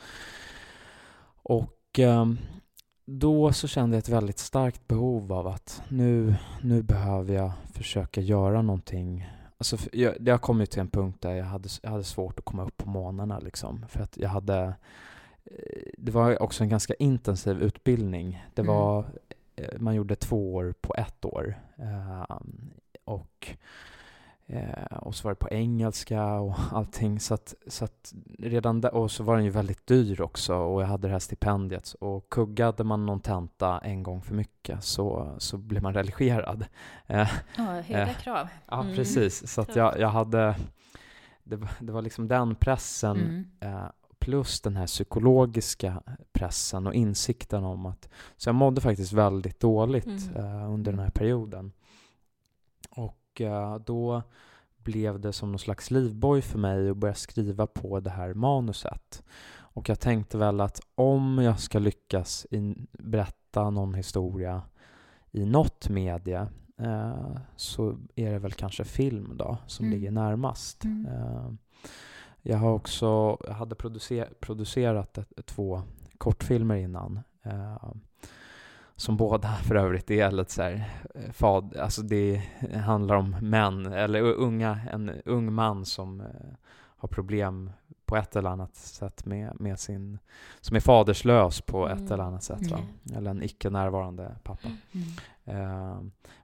[1.43, 2.26] Och eh,
[3.06, 8.21] då så kände jag ett väldigt starkt behov av att nu, nu behöver jag försöka
[8.21, 9.30] göra någonting.
[9.58, 12.45] Alltså, jag, jag, kom ju till en punkt där jag hade, jag hade svårt att
[12.45, 14.73] komma upp på morgnarna liksom, för att jag hade
[15.97, 18.45] det var också en ganska intensiv utbildning.
[18.53, 18.73] Det Mm.
[18.75, 19.05] var,
[19.55, 21.60] eh, man gjorde två år på ett år.
[21.77, 22.38] Eh,
[23.05, 23.55] och,
[24.45, 27.19] eh, och så var det på engelska och allting.
[27.19, 30.81] Så att, så att redan där, och så var den ju väldigt dyr också och
[30.81, 31.93] jag hade det här stipendiet.
[31.99, 36.65] Och kuggade man någon tenta en gång för mycket så, så blev man religerad.
[37.07, 38.47] Eh, Ja, höga krav.
[38.67, 38.95] ja, Mm.
[38.95, 39.47] precis.
[39.53, 40.55] Så att jag, jag hade...
[41.43, 43.17] Det, var- det var liksom den pressen
[43.62, 43.86] Mm.
[44.19, 48.10] Plus den här psykologiska pressen och insikten om att...
[48.38, 50.36] Så jag mådde faktiskt väldigt dåligt Mm.
[50.36, 51.71] eh, under den här perioden.
[52.89, 54.23] Och eh, då
[54.77, 59.23] blev det som någon slags livboj för mig att börja skriva på det här manuset.
[59.60, 64.62] Och jag tänkte väl att om jag ska lyckas in, berätta någon historia
[65.32, 69.99] i något media eh, så är det väl kanske film då som Mm.
[69.99, 70.84] ligger närmast.
[70.84, 71.06] Mm.
[71.06, 71.51] Eh,
[72.49, 75.81] jag har också, jag hade producer, producerat ett, två
[76.17, 77.19] kortfilmer innan.
[77.43, 77.91] Eh,
[78.95, 82.41] som båda för övrigt är lite så här, eh, fad, alltså det
[82.86, 86.27] handlar om män, eller unga, en ung man som eh,
[86.99, 87.71] har problem
[88.05, 90.19] på ett eller annat sätt med, med sin,
[90.62, 92.12] som är faderslös på ett Mm.
[92.12, 92.71] eller annat sätt.
[92.71, 92.79] Va?
[93.15, 94.69] Eller en icke närvarande pappa.
[94.91, 95.07] Mm.
[95.45, 96.01] Eh,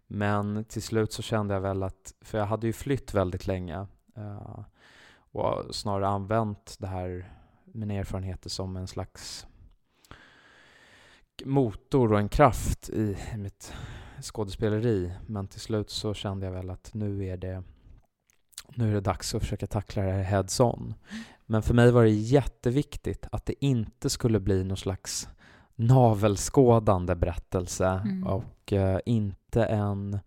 [0.08, 3.88] men till slut så kände jag väl att, för jag hade ju flytt väldigt länge
[4.16, 4.60] eh,
[5.34, 7.32] och snarare använt det här,
[7.66, 9.48] mina erfarenheter som en slags
[11.46, 13.74] motor och en kraft i mitt
[14.22, 15.12] skådespeleri.
[15.28, 17.64] Men till slut så kände jag väl att nu är det
[18.76, 20.94] nu är det dags att försöka tackla det här heads on.
[21.46, 25.30] Men för mig var det jätteviktigt att det inte skulle bli någon slags
[25.76, 28.28] navelskådande berättelse Mm.
[28.28, 30.20] och eh, inte en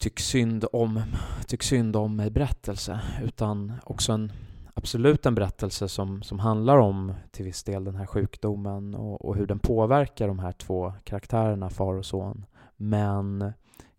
[0.00, 1.02] tyck synd om,
[1.46, 4.32] tyck synd om mig-berättelse utan också en
[4.74, 9.36] absolut en berättelse som, som handlar om till viss del den här sjukdomen och, och
[9.36, 12.44] hur den påverkar de här två karaktärerna, far och son.
[12.76, 13.52] Men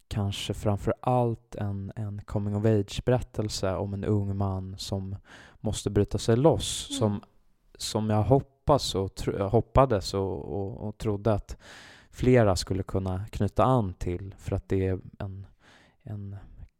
[0.07, 5.15] kanske framför allt en, en coming of age-berättelse om en ung man som
[5.59, 6.87] måste bryta sig loss.
[6.89, 6.99] Mm.
[6.99, 7.21] Som,
[7.77, 11.57] som jag hoppas och tro, hoppades och, och, och trodde att
[12.09, 15.45] flera skulle kunna knyta an till för att det är en,
[16.03, 16.35] en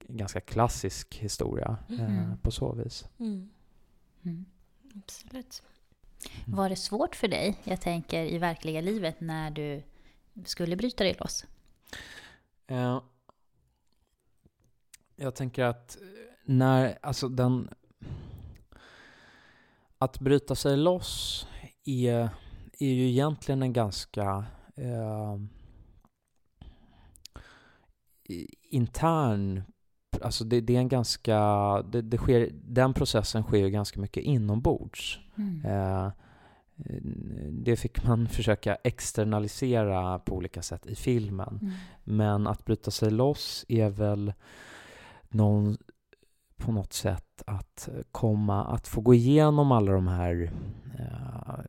[0.08, 2.38] ganska klassisk historia eh, Mhm.
[2.38, 3.06] på så vis.
[3.20, 3.50] Mm.
[4.24, 4.46] Mm.
[4.96, 5.64] Absolut.
[6.46, 9.84] Var det svårt för dig, jag tänker i verkliga livet, när du
[10.46, 11.46] skulle bryta dig loss?
[12.68, 13.02] Eh,
[15.16, 15.98] jag tänker att
[16.46, 17.70] när, alltså den...
[19.98, 21.48] Att bryta sig loss
[21.84, 22.30] är,
[22.80, 25.38] är ju egentligen en ganska eh,
[28.72, 29.64] intern...
[30.22, 31.38] Alltså det, det är en ganska...
[31.82, 35.20] Det, det sker, den processen sker ju ganska mycket inombords.
[35.38, 35.66] Mm.
[35.66, 36.12] Eh,
[37.52, 41.60] det fick man försöka externalisera på olika sätt i filmen.
[41.62, 41.74] Mm.
[42.04, 44.34] Men att bryta sig loss är väl
[45.30, 45.78] någon,
[46.58, 50.52] på något sätt att komma, att få gå igenom alla de här
[51.00, 51.66] eh,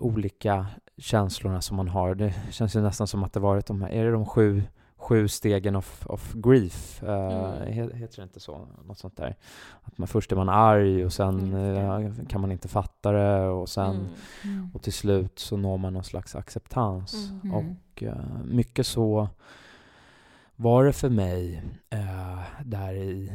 [0.00, 2.14] olika känslorna som man har.
[2.14, 4.62] Det känns ju nästan som att det varit de här, är det de sju,
[5.08, 7.02] sju stegen of, of grief?
[7.02, 7.68] Eh, Mm.
[7.72, 8.66] he- Heter det inte så?
[8.86, 9.36] Något sånt där.
[9.82, 12.06] Att man, först är man arg och sen Mm.
[12.06, 14.06] eh, kan man inte fatta det och sen Mm.
[14.44, 14.70] Mm.
[14.74, 17.30] och till slut så når man någon slags acceptans.
[17.44, 17.54] Mm.
[17.54, 19.28] Och eh, mycket så
[20.56, 21.62] var det för mig
[22.64, 23.32] där i,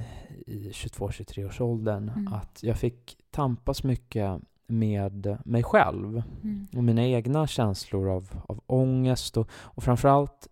[0.48, 2.34] i 22-23 års åldern Mm.
[2.34, 6.68] att jag fick tampas mycket med mig själv Mm.
[6.76, 10.48] och mina egna känslor av, av ångest och, och framförallt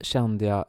[0.00, 0.64] kände jag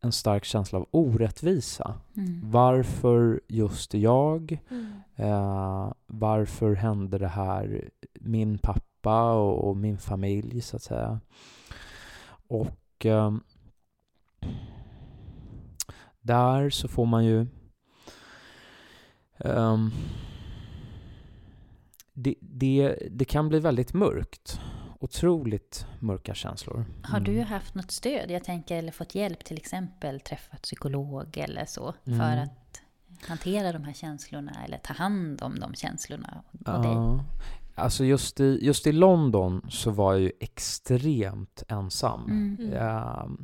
[0.00, 1.94] en stark känsla av orättvisa.
[2.16, 2.50] Mm.
[2.50, 4.58] Varför just jag?
[4.70, 4.92] Mm.
[5.16, 11.20] Eh, varför hände det här min pappa och, och min familj, så att säga?
[12.48, 13.40] Och ehm,
[16.20, 17.46] där så får man ju...
[19.38, 19.90] ehm,
[22.12, 24.60] det, det, det kan bli väldigt mörkt.
[24.98, 26.84] Otroligt mörka känslor.
[27.02, 27.46] Har du Mm.
[27.46, 28.30] haft något stöd?
[28.30, 32.38] Jag tänker, eller fått hjälp, till exempel träffat psykolog eller så, för Mm.
[32.44, 32.80] att
[33.28, 37.24] hantera de här känslorna eller ta hand om de känslorna på dig?
[37.78, 42.24] Alltså just i, just i London så var jag ju extremt ensam.
[42.24, 42.56] Mm.
[42.60, 42.72] Mm.
[42.72, 43.36] Jag,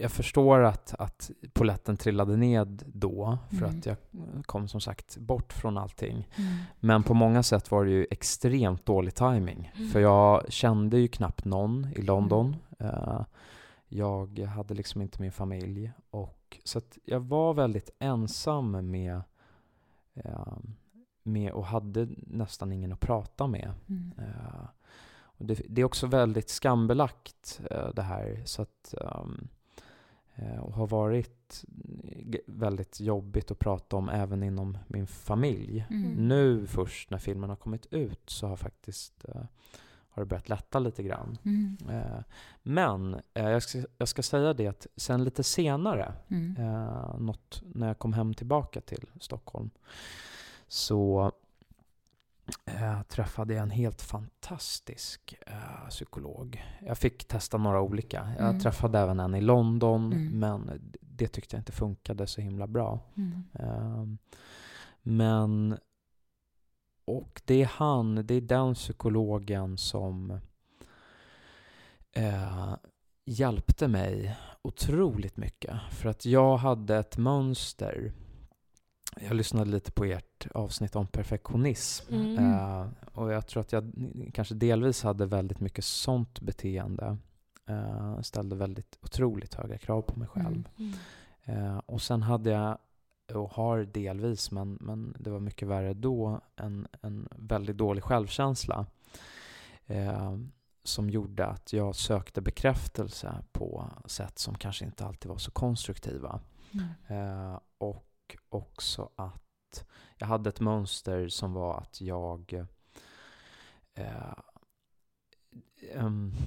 [0.00, 3.78] jag förstår att, att poletten trillade ned då, för Mm.
[3.78, 3.96] att jag
[4.46, 6.28] kom som sagt bort från allting.
[6.36, 6.54] Mm.
[6.80, 9.72] Men på många sätt var det ju extremt dålig timing.
[9.76, 9.88] Mm.
[9.88, 12.56] För jag kände ju knappt någon i London.
[12.78, 12.94] Mm.
[12.94, 13.20] Eh,
[13.88, 15.92] Jag hade liksom inte min familj.
[16.10, 19.20] Och, så att jag var väldigt ensam med,
[20.14, 20.56] eh,
[21.22, 23.72] med och hade nästan ingen att prata med.
[23.88, 24.12] Mm.
[25.40, 28.42] Och det, det är också väldigt skambelagt eh, det här.
[28.44, 29.48] Så att, ehm,
[30.34, 31.64] eh, och har varit
[32.46, 35.86] väldigt jobbigt att prata om även inom min familj.
[35.90, 36.28] Mm.
[36.28, 39.24] Nu först när filmen har kommit ut så har faktiskt
[40.10, 41.38] har det börjat lätta lite grann.
[41.44, 41.76] Mm.
[41.90, 42.22] Eh,
[42.62, 46.56] men eh, jag, ska, jag ska säga det att sen lite senare, Mm.
[46.58, 49.70] eh, något, när jag kom hem tillbaka till Stockholm,
[50.70, 51.32] så
[52.66, 56.64] eh, träffade jag en helt fantastisk eh, psykolog.
[56.86, 58.32] Jag fick testa några olika.
[58.38, 58.60] Jag Mm.
[58.60, 60.38] träffade även en i London, Mm.
[60.38, 63.00] men det tyckte jag inte funkade så himla bra.
[63.16, 63.44] Mm.
[63.52, 64.18] Ehm,
[65.02, 65.78] men...
[67.04, 70.40] Och det är han, det är den psykologen som
[72.12, 72.74] eh,
[73.24, 75.80] hjälpte mig otroligt mycket.
[75.90, 78.12] För att jag hade ett mönster.
[79.16, 82.14] Jag lyssnade lite på ert avsnitt om perfektionism.
[82.14, 82.38] Mm.
[82.38, 83.92] Eh, och jag tror att jag
[84.34, 87.16] kanske delvis hade väldigt mycket sånt beteende.
[87.66, 90.68] Eh, ställde väldigt otroligt höga krav på mig själv.
[90.76, 90.92] Mm.
[91.44, 91.66] Mm.
[91.66, 92.78] Eh, och sen hade jag,
[93.34, 98.86] och har delvis, men, men det var mycket värre då, en, en väldigt dålig självkänsla.
[99.86, 100.36] Eh,
[100.84, 106.40] som gjorde att jag sökte bekräftelse på sätt som kanske inte alltid var så konstruktiva.
[106.72, 106.88] Mm.
[107.06, 107.58] Eh,
[108.48, 109.84] och också att
[110.18, 112.66] jag hade ett mönster som var att jag
[113.94, 114.32] eh,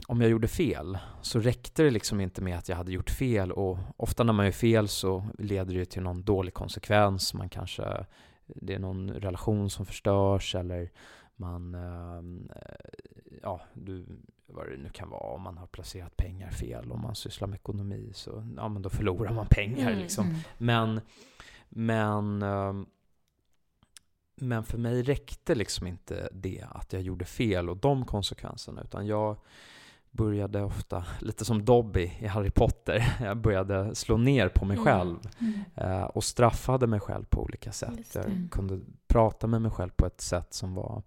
[0.08, 3.52] om jag gjorde fel så räckte det liksom inte med att jag hade gjort fel
[3.52, 7.34] och ofta när man gör fel så leder det till någon dålig konsekvens.
[7.34, 8.06] Man kanske,
[8.46, 10.92] det är någon relation som förstörs eller
[11.36, 12.50] man, eh,
[13.42, 14.06] ja, du,
[14.46, 17.56] vad det nu kan vara, om man har placerat pengar fel, om man sysslar med
[17.56, 20.26] ekonomi så, ja men då förlorar man pengar Mm, liksom.
[20.26, 20.40] Mm.
[20.58, 21.02] Men,
[21.76, 22.86] men, ehm,
[24.36, 29.08] men för mig räckte liksom inte det att jag gjorde fel och de konsekvenserna, utan
[29.08, 29.38] jag
[30.12, 34.86] började ofta, lite som Dobby i Harry Potter, jag började slå ner på mig Mm.
[34.86, 35.60] själv Mm.
[35.76, 38.16] eh, och straffade mig själv på olika sätt.
[38.16, 41.04] Jag kunde prata med mig själv på ett sätt som var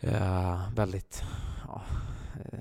[0.00, 1.22] eh, väldigt,
[1.66, 1.82] ja,
[2.52, 2.58] eh,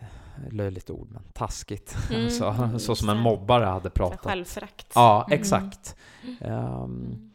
[0.51, 1.95] löjligt ord, men taskigt.
[2.11, 4.19] Mm, så, så som en mobbare hade pratat.
[4.25, 4.91] Självförakt.
[4.95, 5.39] Ja, Mm.
[5.39, 5.95] exakt.
[6.41, 7.31] Mm.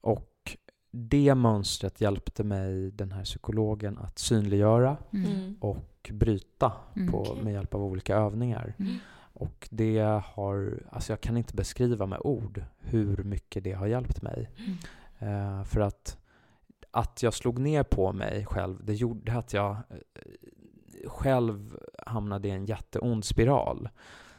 [0.00, 0.56] och
[0.90, 5.30] det mönstret hjälpte mig, den här psykologen, att synliggöra Mm.
[5.32, 5.56] Mm.
[5.60, 7.12] och bryta Mm.
[7.12, 8.74] på, med hjälp av olika övningar.
[8.78, 8.94] Mm.
[9.32, 14.22] Och det har, alltså jag kan inte beskriva med ord hur mycket det har hjälpt
[14.22, 14.50] mig.
[14.58, 14.78] Mm.
[15.58, 16.18] Eh, för att,
[16.90, 21.76] att jag slog ner på mig själv, det gjorde att jag eh, själv
[22.06, 23.88] hamnade i en jätteond spiral.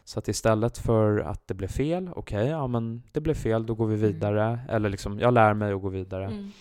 [0.03, 3.76] Så att istället för att det blev fel, okej, ja men det blev fel, då
[3.76, 4.07] går vi Mm.
[4.07, 4.59] vidare.
[4.70, 6.26] Eller liksom, jag lär mig att gå vidare.
[6.26, 6.51] Mm.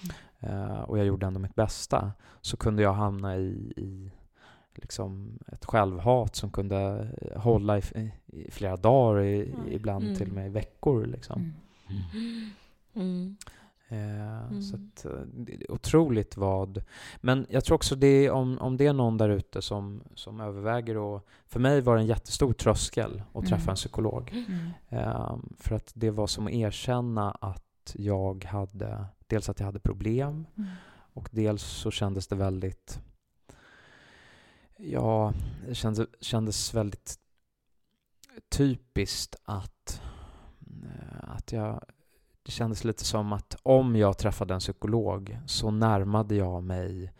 [0.40, 2.12] Eh, och jag gjorde ändå mitt bästa.
[2.40, 4.10] Så kunde jag hamna i, i
[4.74, 10.16] liksom ett självhat som kunde eh, hålla i, i, i flera dagar, i, ibland Mm.
[10.16, 11.06] till och med i veckor.
[11.06, 11.52] Liksom.
[12.94, 13.36] Mm.
[13.88, 14.20] Mm.
[14.20, 14.62] Eh, Mm.
[14.62, 15.12] Så att, eh,
[15.68, 16.84] otroligt vad...
[17.16, 20.96] Men jag tror också det om, om det är någon där ute som, som överväger
[20.96, 23.68] och För mig var det en jättestor tröskel att träffa Mm.
[23.70, 24.44] en psykolog.
[24.48, 24.70] Mm.
[24.88, 29.06] Eh, för att det var som att erkänna att jag hade...
[29.26, 30.70] Dels att jag hade problem Mm.
[31.12, 33.00] och dels så kändes det väldigt...
[34.76, 35.32] Ja,
[35.68, 37.18] det kändes, kändes väldigt
[38.48, 40.00] typiskt att
[41.20, 41.84] att jag,
[42.46, 47.12] det kändes lite som att om jag träffade en psykolog så närmade jag mig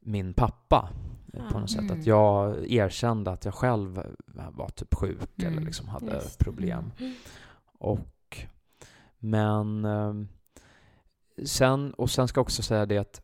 [0.00, 0.90] min pappa
[1.32, 1.80] eh, på något sätt.
[1.80, 2.00] Mm.
[2.00, 4.02] Att jag erkände att jag själv
[4.52, 5.52] var typ sjuk Mm.
[5.52, 6.38] eller liksom hade Just.
[6.38, 6.92] problem.
[7.78, 8.38] Och,
[9.18, 10.28] men ehm,
[11.44, 13.22] sen, och sen ska jag också säga det att eh,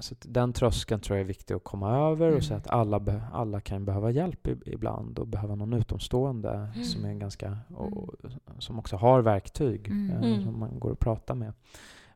[0.00, 2.36] så att den tröskeln tror jag är viktig att komma över Mm.
[2.36, 6.84] och säga att alla, be, alla kan behöva hjälp ibland och behöva någon utomstående Mm.
[6.84, 8.14] som är ganska och,
[8.58, 10.10] som också har verktyg Mm.
[10.10, 10.42] eh, Mm.
[10.44, 11.52] som man går och pratar med.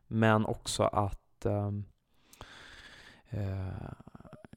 [0.07, 1.85] Men också att ehm,
[3.29, 3.67] eh,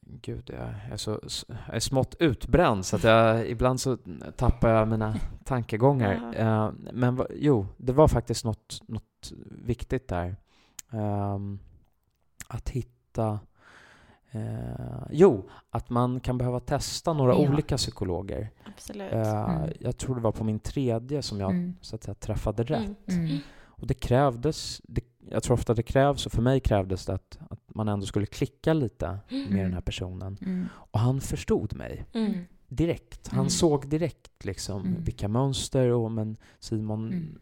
[0.01, 3.97] Gud, jag är, så, jag är smått utbränd så att jag, ibland så
[4.35, 6.33] tappar jag mina tankegångar.
[6.35, 9.31] Eh, men jo, det var faktiskt något, något
[9.65, 10.35] viktigt där.
[10.91, 11.59] Ehm,
[12.49, 13.39] att hitta...
[14.31, 17.49] Eh, jo, att man kan behöva testa några Ja.
[17.49, 18.49] olika psykologer.
[18.75, 19.13] Absolut.
[19.13, 19.69] Eh, Mm.
[19.79, 21.75] Jag tror det var på min tredje som jag Mm.
[21.81, 23.07] så att säga, träffade rätt.
[23.09, 23.25] Mm.
[23.25, 23.37] Mm.
[23.65, 27.39] Och det krävdes, det, jag tror ofta det krävs, och för mig krävdes det att,
[27.49, 30.37] att man ändå skulle klicka lite med den här personen.
[30.41, 30.65] Mm.
[30.73, 32.33] Och han förstod mig Mm.
[32.67, 33.27] direkt.
[33.27, 33.49] Han Mm.
[33.49, 35.03] såg direkt liksom Mm.
[35.03, 37.39] vilka mönster och men Simon, Mm.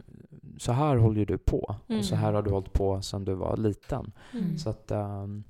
[0.58, 1.76] Så här håller du på.
[1.88, 2.00] Mm.
[2.00, 4.12] Och så här har du hållit på sedan du var liten.
[4.34, 4.58] Mm.
[4.58, 5.44] Så att, ehm,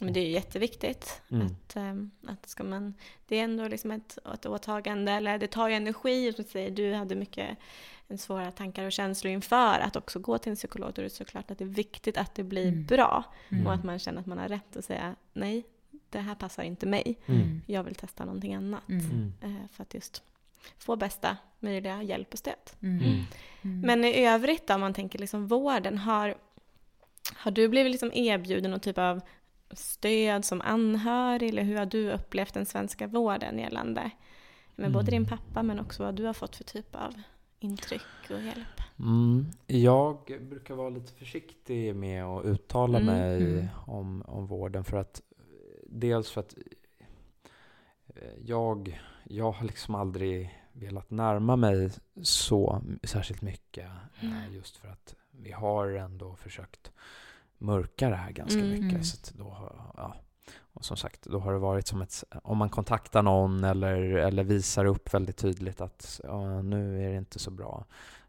[0.00, 1.22] Men det är ju jätteviktigt.
[1.30, 1.46] Mm.
[1.46, 2.94] Att, ehm, att ska man,
[3.28, 6.32] det är ändå liksom ett, ett åtagande, eller det tar ju energi.
[6.32, 7.58] Som du, säger, du hade mycket
[8.08, 10.92] en svåra tankar och känslor inför att också gå till en psykolog.
[10.94, 12.86] Då är det såklart att det är viktigt att det blir Mm.
[12.86, 13.24] bra.
[13.48, 13.66] Mm.
[13.66, 15.64] Och att man känner att man har rätt att säga nej,
[16.10, 17.18] det här passar inte mig.
[17.26, 17.60] mm.
[17.66, 18.88] Jag vill testa någonting annat.
[18.88, 19.04] Mm.
[19.10, 19.32] Mm.
[19.56, 20.22] eh, För att just
[20.78, 22.54] få bästa möjliga hjälp och stöd.
[22.82, 22.96] Mm.
[23.04, 23.24] Mm.
[23.62, 23.80] Mm.
[23.80, 26.34] Men i övrigt då, om man tänker liksom vården, har,
[27.36, 29.20] har du blivit liksom erbjuden någon typ av
[29.70, 34.10] stöd som anhörig eller hur har du upplevt den svenska vården gällande
[34.74, 35.28] med både din Mm.
[35.28, 37.14] pappa men också vad du har fått för typ av
[37.58, 38.80] intryck och hjälp?
[38.98, 39.46] Mm.
[39.66, 43.14] Jag brukar vara lite försiktig med att uttala Mm.
[43.14, 43.66] mig Mm.
[43.86, 44.84] om, om vården.
[44.84, 45.22] För att,
[45.86, 46.54] dels för att
[48.16, 51.90] eh, jag, jag har liksom aldrig velat närma mig
[52.22, 53.84] så särskilt mycket.
[54.20, 54.52] eh, Mm.
[54.54, 56.92] Just för att vi har ändå försökt
[57.58, 58.70] mörka det här ganska Mm.
[58.70, 58.90] mycket.
[58.90, 59.04] Mm.
[59.04, 60.14] Så då, har- ja.
[60.60, 62.24] Och som sagt, då har det varit som ett...
[62.42, 67.16] Om man kontaktar någon eller, eller visar upp väldigt tydligt att ja, nu är det
[67.16, 67.84] inte så bra.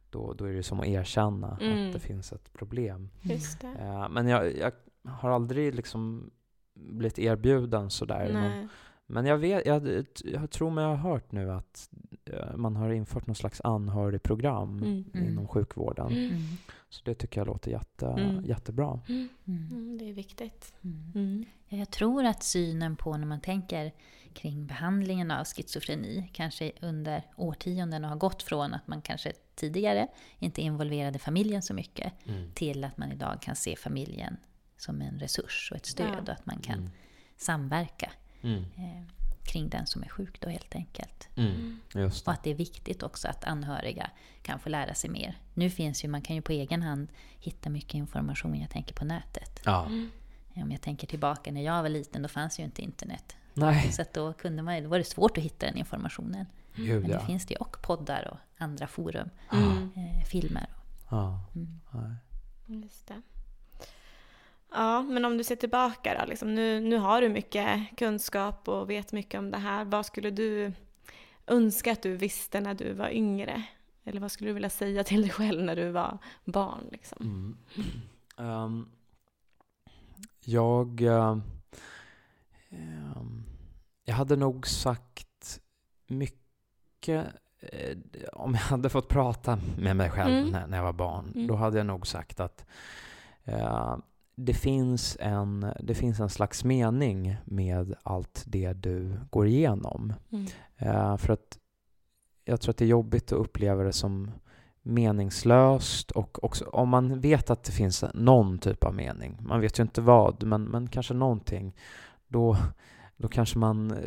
[0.09, 1.87] Då, då är det som att erkänna Mm.
[1.87, 3.09] att det finns ett problem.
[3.21, 3.67] Just det.
[3.79, 4.71] Eh, men jag, jag
[5.11, 6.31] har aldrig liksom
[6.73, 8.33] blivit erbjuden sådär.
[8.33, 8.67] någon- Nej.
[9.11, 11.89] Men jag, vet, jag, jag tror mig ha hört nu att
[12.25, 15.05] eh, man har infört någon slags anhörigprogram Mm.
[15.13, 15.27] Mm.
[15.27, 16.07] inom sjukvården.
[16.11, 16.25] Mm.
[16.25, 16.41] Mm.
[16.89, 18.45] Så det tycker jag låter jätte, Mm.
[18.45, 18.99] jättebra.
[19.09, 19.29] Mm.
[19.47, 19.97] Mm.
[19.97, 20.73] Det är viktigt.
[20.83, 21.11] Mm.
[21.15, 21.45] Mm.
[21.67, 23.91] Ja, Jag tror att synen på när man tänker
[24.33, 30.07] kring behandlingen av schizofreni kanske under årtionden har gått från att man kanske tidigare
[30.39, 32.13] inte involverade familjen så mycket
[32.53, 34.37] till att man idag kan se familjen
[34.77, 36.21] som en resurs och ett stöd Ja.
[36.21, 36.91] och att man kan Mm.
[37.37, 38.65] samverka Mm.
[38.77, 39.03] eh,
[39.43, 41.29] kring den som är sjuk då helt enkelt.
[41.35, 41.79] Mm.
[41.95, 44.09] Just Och att det är viktigt också att anhöriga
[44.41, 45.37] kan få lära sig mer.
[45.53, 47.07] Nu finns ju, man kan ju på egen hand
[47.39, 49.61] hitta mycket information, jag tänker på nätet.
[49.65, 49.85] Ja.
[49.85, 50.11] Mm.
[50.55, 53.35] Om jag tänker tillbaka när jag var liten, då fanns ju inte internet.
[53.53, 56.45] Nej, Så att då, kunde man, då var det svårt att hitta den informationen.
[56.75, 57.19] gud Men ja.
[57.19, 59.89] det finns det ju, och poddar och andra forum, Mm.
[59.95, 60.67] eh, filmer.
[61.09, 61.45] ja.
[61.55, 61.79] Mm.
[62.83, 63.21] Just det.
[64.71, 68.89] Ja, men om du ser tillbaka då, liksom, nu, nu har du mycket kunskap och
[68.89, 69.85] vet mycket om det här.
[69.85, 70.73] Vad skulle du
[71.47, 73.63] önska att du visste när du var yngre?
[74.03, 76.83] Eller vad skulle du vilja säga till dig själv när du var barn?
[76.91, 77.17] Liksom?
[77.21, 77.57] Mm.
[78.37, 78.89] Ehm,
[80.39, 81.01] jag...
[81.01, 81.43] ehm,
[84.05, 85.59] jag hade nog sagt
[86.07, 87.27] mycket...
[87.59, 87.97] eh,
[88.33, 90.49] om jag hade fått prata med mig själv Mm.
[90.49, 91.47] när, när jag var barn, Mm.
[91.47, 92.65] då hade jag nog sagt att
[93.43, 93.97] eh,
[94.45, 100.13] det, finns en, det finns en slags mening med allt det du går igenom.
[100.31, 100.45] Mm.
[100.77, 101.59] Eh, för att
[102.45, 104.31] jag tror att det är jobbigt att uppleva det som
[104.81, 109.79] meningslöst och också om man vet att det finns någon typ av mening, man vet
[109.79, 111.75] ju inte vad, men, men kanske någonting,
[112.27, 112.57] då,
[113.17, 113.97] då kanske man eh,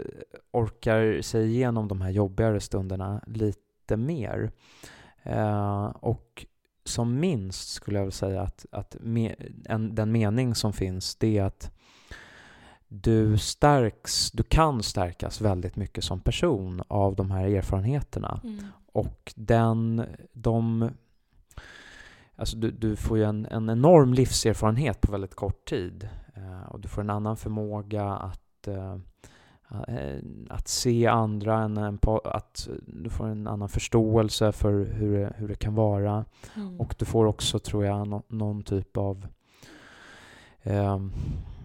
[0.50, 4.50] orkar sig igenom de här jobbigare stunderna lite mer.
[5.22, 6.46] Eh, och
[6.84, 11.38] som minst skulle jag vilja säga att, att me, en, den mening som finns det
[11.38, 11.72] är att
[12.88, 18.40] du stärks, du kan stärkas väldigt mycket som person av de här erfarenheterna.
[18.44, 18.64] Mm.
[18.92, 20.90] Och den, de,
[22.36, 26.08] alltså du, du får ju en, en enorm livserfarenhet på väldigt kort tid.
[26.34, 28.96] Eh, och du får en annan förmåga att, eh,
[30.48, 35.54] att se andra, en, att du får en annan förståelse för hur det, hur det
[35.54, 36.24] kan vara.
[36.56, 36.80] Mm.
[36.80, 39.26] Och du får också, tror jag, no, någon typ av
[40.62, 41.00] eh,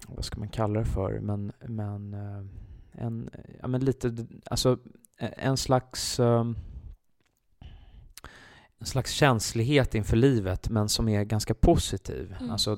[0.08, 2.45] vad ska man kalla det för, men, men eh,
[2.91, 3.30] en,
[3.62, 4.78] ja, men lite, alltså
[5.18, 6.55] en slags um,
[8.80, 12.36] en slags känslighet inför livet men som är ganska positiv.
[12.39, 12.51] Mm.
[12.51, 12.78] Alltså,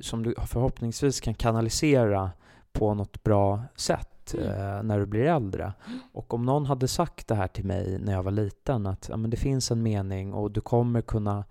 [0.00, 2.30] som du förhoppningsvis kan kanalisera
[2.72, 4.48] på något bra sätt mm.
[4.48, 5.72] eh, när du blir äldre.
[5.86, 5.98] Mm.
[6.12, 9.16] Och om någon hade sagt det här till mig när jag var liten, att ja,
[9.16, 11.44] men det finns en mening och du kommer kunna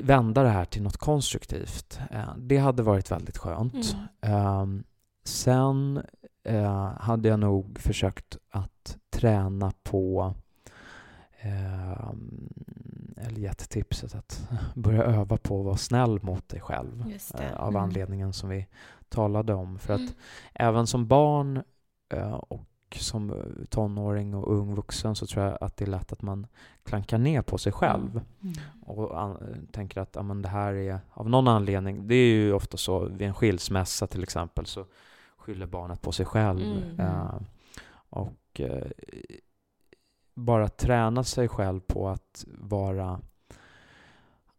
[0.00, 2.00] vända det här till något konstruktivt.
[2.10, 3.96] Eh, det hade varit väldigt skönt.
[4.20, 4.66] Eh,
[5.24, 6.02] sen
[6.44, 10.34] eh, hade jag nog försökt att träna på
[11.40, 12.10] eh,
[13.16, 17.04] eller gett tipset att börja öva på att vara snäll mot dig själv
[17.56, 17.82] av mm.
[17.82, 18.66] anledningen som vi
[19.08, 19.78] talade om.
[19.78, 20.12] För att mm.
[20.54, 21.62] även som barn
[22.08, 26.22] eh, och som tonåring och ung vuxen så tror jag att det är lätt att
[26.22, 26.46] man
[26.84, 28.54] klankar ner på sig själv mm.
[28.82, 32.08] och an- tänker att amen, det här är av någon anledning.
[32.08, 34.84] Det är ju ofta så vid en skilsmässa till exempel så
[35.36, 36.60] skyller barnet på sig själv.
[36.60, 37.00] Mm.
[37.00, 37.40] Uh,
[38.10, 38.90] och uh,
[40.34, 43.20] bara träna sig själv på att vara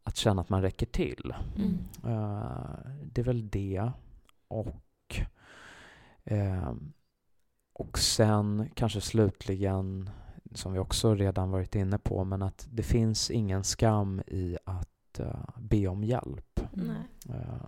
[0.04, 1.34] att känna att man räcker till.
[1.56, 1.78] Mm.
[2.16, 2.52] Uh,
[3.04, 3.92] det är väl det.
[4.48, 5.22] Och,
[6.32, 6.74] uh,
[7.74, 10.10] och sen kanske slutligen,
[10.54, 15.20] som vi också redan varit inne på, men att det finns ingen skam i att
[15.20, 16.60] uh, be om hjälp.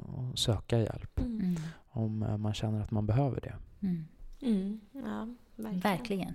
[0.03, 1.19] och söka hjälp.
[1.19, 1.39] Mm.
[1.39, 1.61] mm.
[1.91, 3.55] Om man känner att man behöver det.
[3.81, 4.05] Mm.
[4.41, 4.79] mm.
[4.91, 5.79] Ja, verkligen.
[5.79, 6.33] verkligen.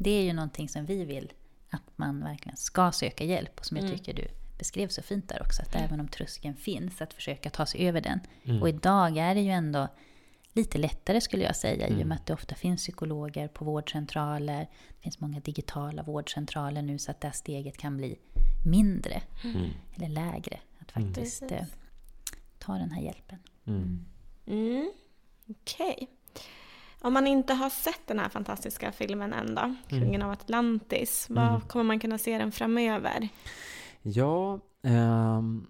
[0.00, 1.32] Det är ju någonting som vi vill
[1.70, 3.58] att man verkligen ska söka hjälp.
[3.58, 3.98] Och som jag mm.
[3.98, 4.28] tycker du
[4.64, 5.62] beskrev så fint där också.
[5.62, 5.84] Att mm.
[5.84, 8.20] även om tröskeln finns, att försöka ta sig över den.
[8.44, 8.62] Mm.
[8.62, 9.88] Och idag är det ju ändå
[10.52, 11.86] lite lättare skulle jag säga.
[11.86, 12.00] Mm.
[12.00, 14.68] I och med att det ofta finns psykologer på vårdcentraler.
[14.88, 16.98] Det finns många digitala vårdcentraler nu.
[16.98, 18.16] Så att det här steget kan bli
[18.66, 19.22] mindre.
[19.44, 19.70] Mm.
[19.94, 20.58] Eller lägre.
[20.78, 21.14] Att mm.
[21.14, 21.64] faktiskt eh,
[22.58, 23.38] ta den här hjälpen.
[25.48, 25.94] Okej.
[25.94, 26.06] Okay.
[27.00, 29.76] Om man inte har sett den här fantastiska filmen än då, mm.
[29.88, 30.26] Kungen mm.
[30.26, 31.60] av Atlantis, vad mm.
[31.60, 33.28] kommer man kunna se den framöver?
[34.06, 35.66] Ja, um,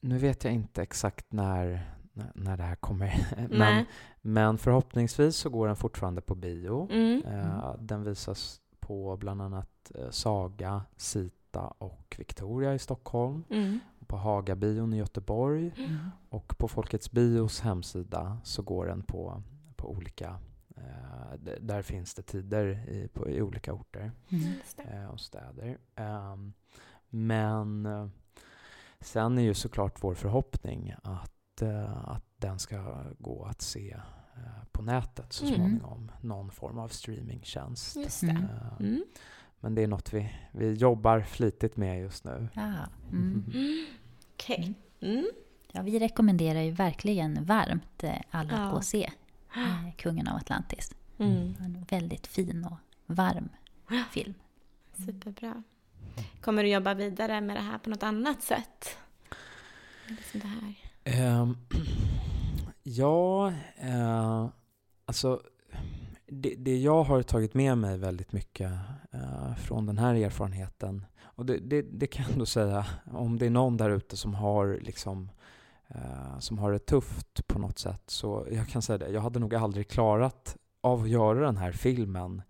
[0.00, 1.94] nu vet jag inte exakt när,
[2.34, 3.26] när det här kommer.
[3.50, 3.84] men,
[4.20, 6.88] men förhoppningsvis så går den fortfarande på bio.
[6.90, 7.22] Mm.
[7.24, 13.44] Uh, den visas på bland annat uh, Saga, Sita och Victoria i Stockholm.
[13.50, 13.80] Mm.
[14.06, 15.72] På Hagabion i Göteborg.
[15.76, 15.96] Mm.
[16.28, 19.42] Och på Folkets bios hemsida så går den på,
[19.76, 20.38] på olika
[20.80, 24.52] Eh, där finns det tider i, på, i olika orter mm.
[24.76, 25.78] Eh, och städer.
[25.94, 26.52] Ehm,
[27.10, 28.06] men eh,
[29.00, 31.62] sen är ju såklart vår förhoppning att,
[32.04, 33.96] att den ska gå att se
[34.72, 35.56] på nätet så mm.
[35.56, 35.98] småningom.
[35.98, 36.28] Mm.
[36.28, 37.96] Någon form av streamingtjänst.
[37.96, 38.48] Just det.
[38.80, 39.04] Mm.
[39.60, 42.48] Men det är något vi, vi jobbar flitigt med just nu.
[43.12, 43.44] Mm.
[44.34, 44.74] Okej.
[45.00, 45.10] Okay.
[45.10, 45.26] Mm.
[45.72, 48.64] Ja, vi rekommenderar ju verkligen varmt alla ja.
[48.64, 49.10] att gå och se
[49.56, 50.94] eh, Kungen av Atlantis.
[51.18, 51.54] Mm.
[51.60, 53.48] En väldigt fin och varm
[54.10, 54.34] film.
[55.06, 55.62] Superbra.
[56.40, 58.96] Kommer du jobba vidare med det här på något annat sätt?
[60.06, 60.74] Liksom det här.
[61.04, 61.50] Eh,
[62.82, 64.48] ja, eh,
[65.04, 65.42] alltså
[66.26, 68.72] det, det, jag har tagit med mig väldigt mycket
[69.12, 73.46] eh, från den här erfarenheten och det, det, det, kan jag ändå säga, om det
[73.46, 75.30] är någon där ute som har liksom
[75.88, 78.02] eh, som har det tufft på något sätt.
[78.06, 81.72] Så jag kan säga det, jag hade nog aldrig klarat av att göra den här
[81.72, 82.44] filmen, eh,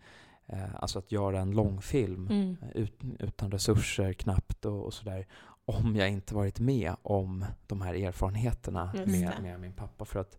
[0.75, 2.57] alltså att göra en långfilm mm.
[2.63, 5.27] Eh, ut, utan resurser knappt och, och sådär,
[5.65, 10.05] om jag inte varit med om de här erfarenheterna med, med, min pappa.
[10.05, 10.39] För att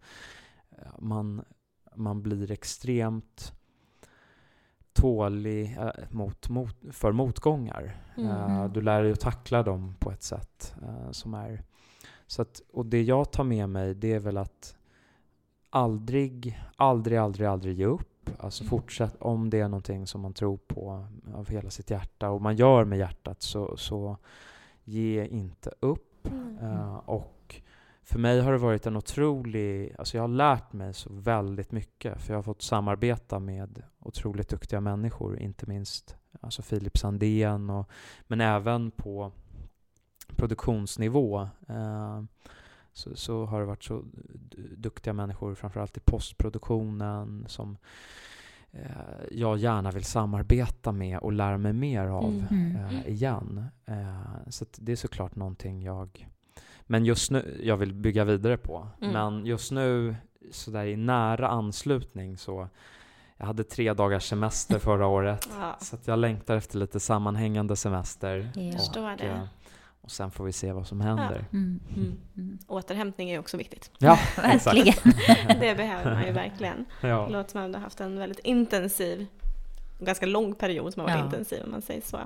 [0.72, 1.46] eh, man,
[1.96, 3.54] man blir extremt
[4.94, 7.98] tålig äh, mot, mot, för motgångar.
[8.18, 8.32] Mm.
[8.32, 11.64] Uh, du lär dig att tackla dem på ett sätt uh, som är
[12.28, 14.76] så att, och det jag tar med mig det är väl att
[15.70, 18.09] aldrig, aldrig, aldrig, aldrig ge upp.
[18.40, 18.70] Alltså mm.
[18.70, 22.56] fortsätt, om det är någonting som man tror på av hela sitt hjärta och man
[22.56, 24.18] gör med hjärtat så, så
[24.84, 26.28] ge inte upp.
[26.28, 26.58] Mm.
[26.58, 27.62] Uh, och
[28.02, 32.22] för mig har det varit en otrolig, alltså jag har lärt mig så väldigt mycket
[32.22, 37.90] för jag har fått samarbeta med otroligt duktiga människor, inte minst alltså Filip Sandén och,
[38.28, 39.32] men även på
[40.36, 42.24] produktionsnivå eh,
[42.94, 44.04] så, så, har det varit så
[44.78, 47.78] duktiga människor, framförallt i postproduktionen, som
[48.72, 48.82] eh,
[49.32, 52.76] jag gärna vill samarbeta med och lära mig mer av mm.
[52.76, 53.66] eh, igen.
[53.86, 56.28] Eh, så det är såklart någonting jag
[56.92, 58.88] men just nu, jag vill bygga vidare på.
[59.02, 59.14] Mm.
[59.14, 60.16] Men just nu,
[60.52, 62.68] sådär i nära anslutning så
[63.38, 65.50] jag hade tre dagars semester förra året.
[65.60, 65.78] Ja.
[65.80, 68.52] Så att jag längtar efter lite sammanhängande semester.
[68.56, 68.78] Ja.
[68.78, 69.48] Förstår det.
[70.10, 71.46] Och sen får vi se vad som händer.
[71.54, 71.80] Mm.
[71.96, 72.18] Mm.
[72.38, 72.58] Mm.
[72.68, 73.92] Återhämtning är också viktigt.
[73.98, 74.96] Ja, Verkligen.
[75.60, 76.86] Det behöver man ju verkligen.
[77.02, 77.28] Det Ja.
[77.28, 79.26] låter som att du har haft en väldigt intensiv,
[80.00, 81.26] ganska lång period som har varit Ja.
[81.26, 82.20] intensiv om man säger så.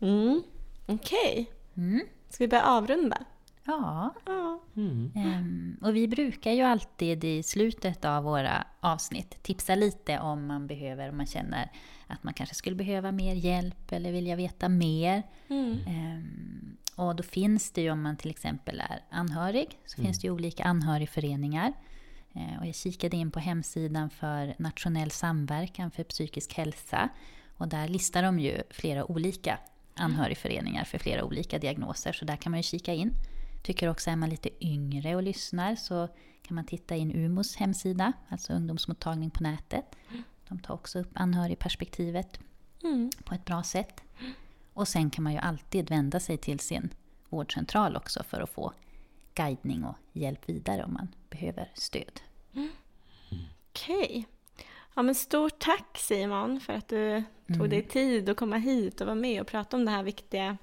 [0.00, 0.42] Mm.
[0.86, 2.00] Okej, Mm.
[2.28, 3.18] ska vi börja avrunda?
[3.64, 4.60] Ja, Ja.
[4.76, 5.12] Mm.
[5.16, 10.66] Ehm, och vi brukar ju alltid i slutet av våra avsnitt tipsa lite om man
[10.66, 11.70] behöver, om man känner
[12.06, 15.22] att man kanske skulle behöva mer hjälp eller vilja veta mer.
[15.48, 15.78] Mm.
[16.96, 20.30] Och då finns det ju om man till exempel är anhörig, så finns det ju
[20.32, 21.72] olika anhörigföreningar.
[22.34, 27.08] Eh, och jag kikade in på hemsidan för Nationell samverkan för psykisk hälsa.
[27.56, 29.58] Och där listar de ju flera olika
[29.94, 32.12] anhörigföreningar för flera olika diagnoser.
[32.12, 33.12] Så där kan man ju kika in.
[33.62, 36.08] Tycker också är man lite yngre och lyssnar så
[36.42, 39.84] kan man titta in UMOs hemsida, alltså ungdomsmottagning på nätet.
[40.48, 42.38] De tar också upp anhörigperspektivet
[42.84, 43.10] Mm.
[43.24, 44.02] på ett bra sätt.
[44.74, 46.94] Och sen kan man ju alltid vända sig till sin
[47.28, 48.72] vårdcentral också för att få
[49.34, 52.20] guidning och hjälp vidare om man behöver stöd.
[53.70, 54.26] Okej.
[54.94, 57.22] Ja, men stort tack Simon för att du
[57.58, 60.56] tog dig tid att komma hit och vara med och prata om det här viktiga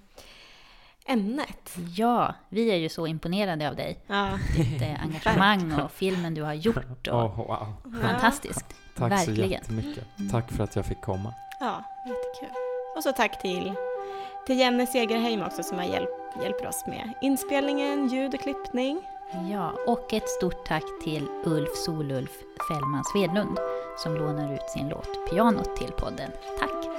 [1.05, 1.77] ämnet.
[1.95, 3.99] Ja, vi är ju så imponerade av dig.
[4.07, 7.07] Ja, Ditt eh, engagemang och filmen du har gjort.
[7.07, 8.01] Och Åh, wow.
[8.01, 8.65] Fantastiskt.
[8.95, 9.49] Tack så Verkligen.
[9.49, 10.05] jättemycket.
[10.31, 11.33] Tack för att jag fick komma.
[11.59, 12.55] ja jättekul.
[12.97, 13.73] Och så tack till,
[14.45, 16.09] till Jenny Segerheim också som har hjälp,
[16.43, 19.01] hjälper oss med inspelningen, ljud och klippning.
[19.51, 22.31] Ja, och ett stort tack till Ulf Solulf
[22.69, 23.57] Fällman Svedlund
[23.97, 26.31] som lånar ut sin låt Pianot till podden.
[26.59, 26.98] Tack!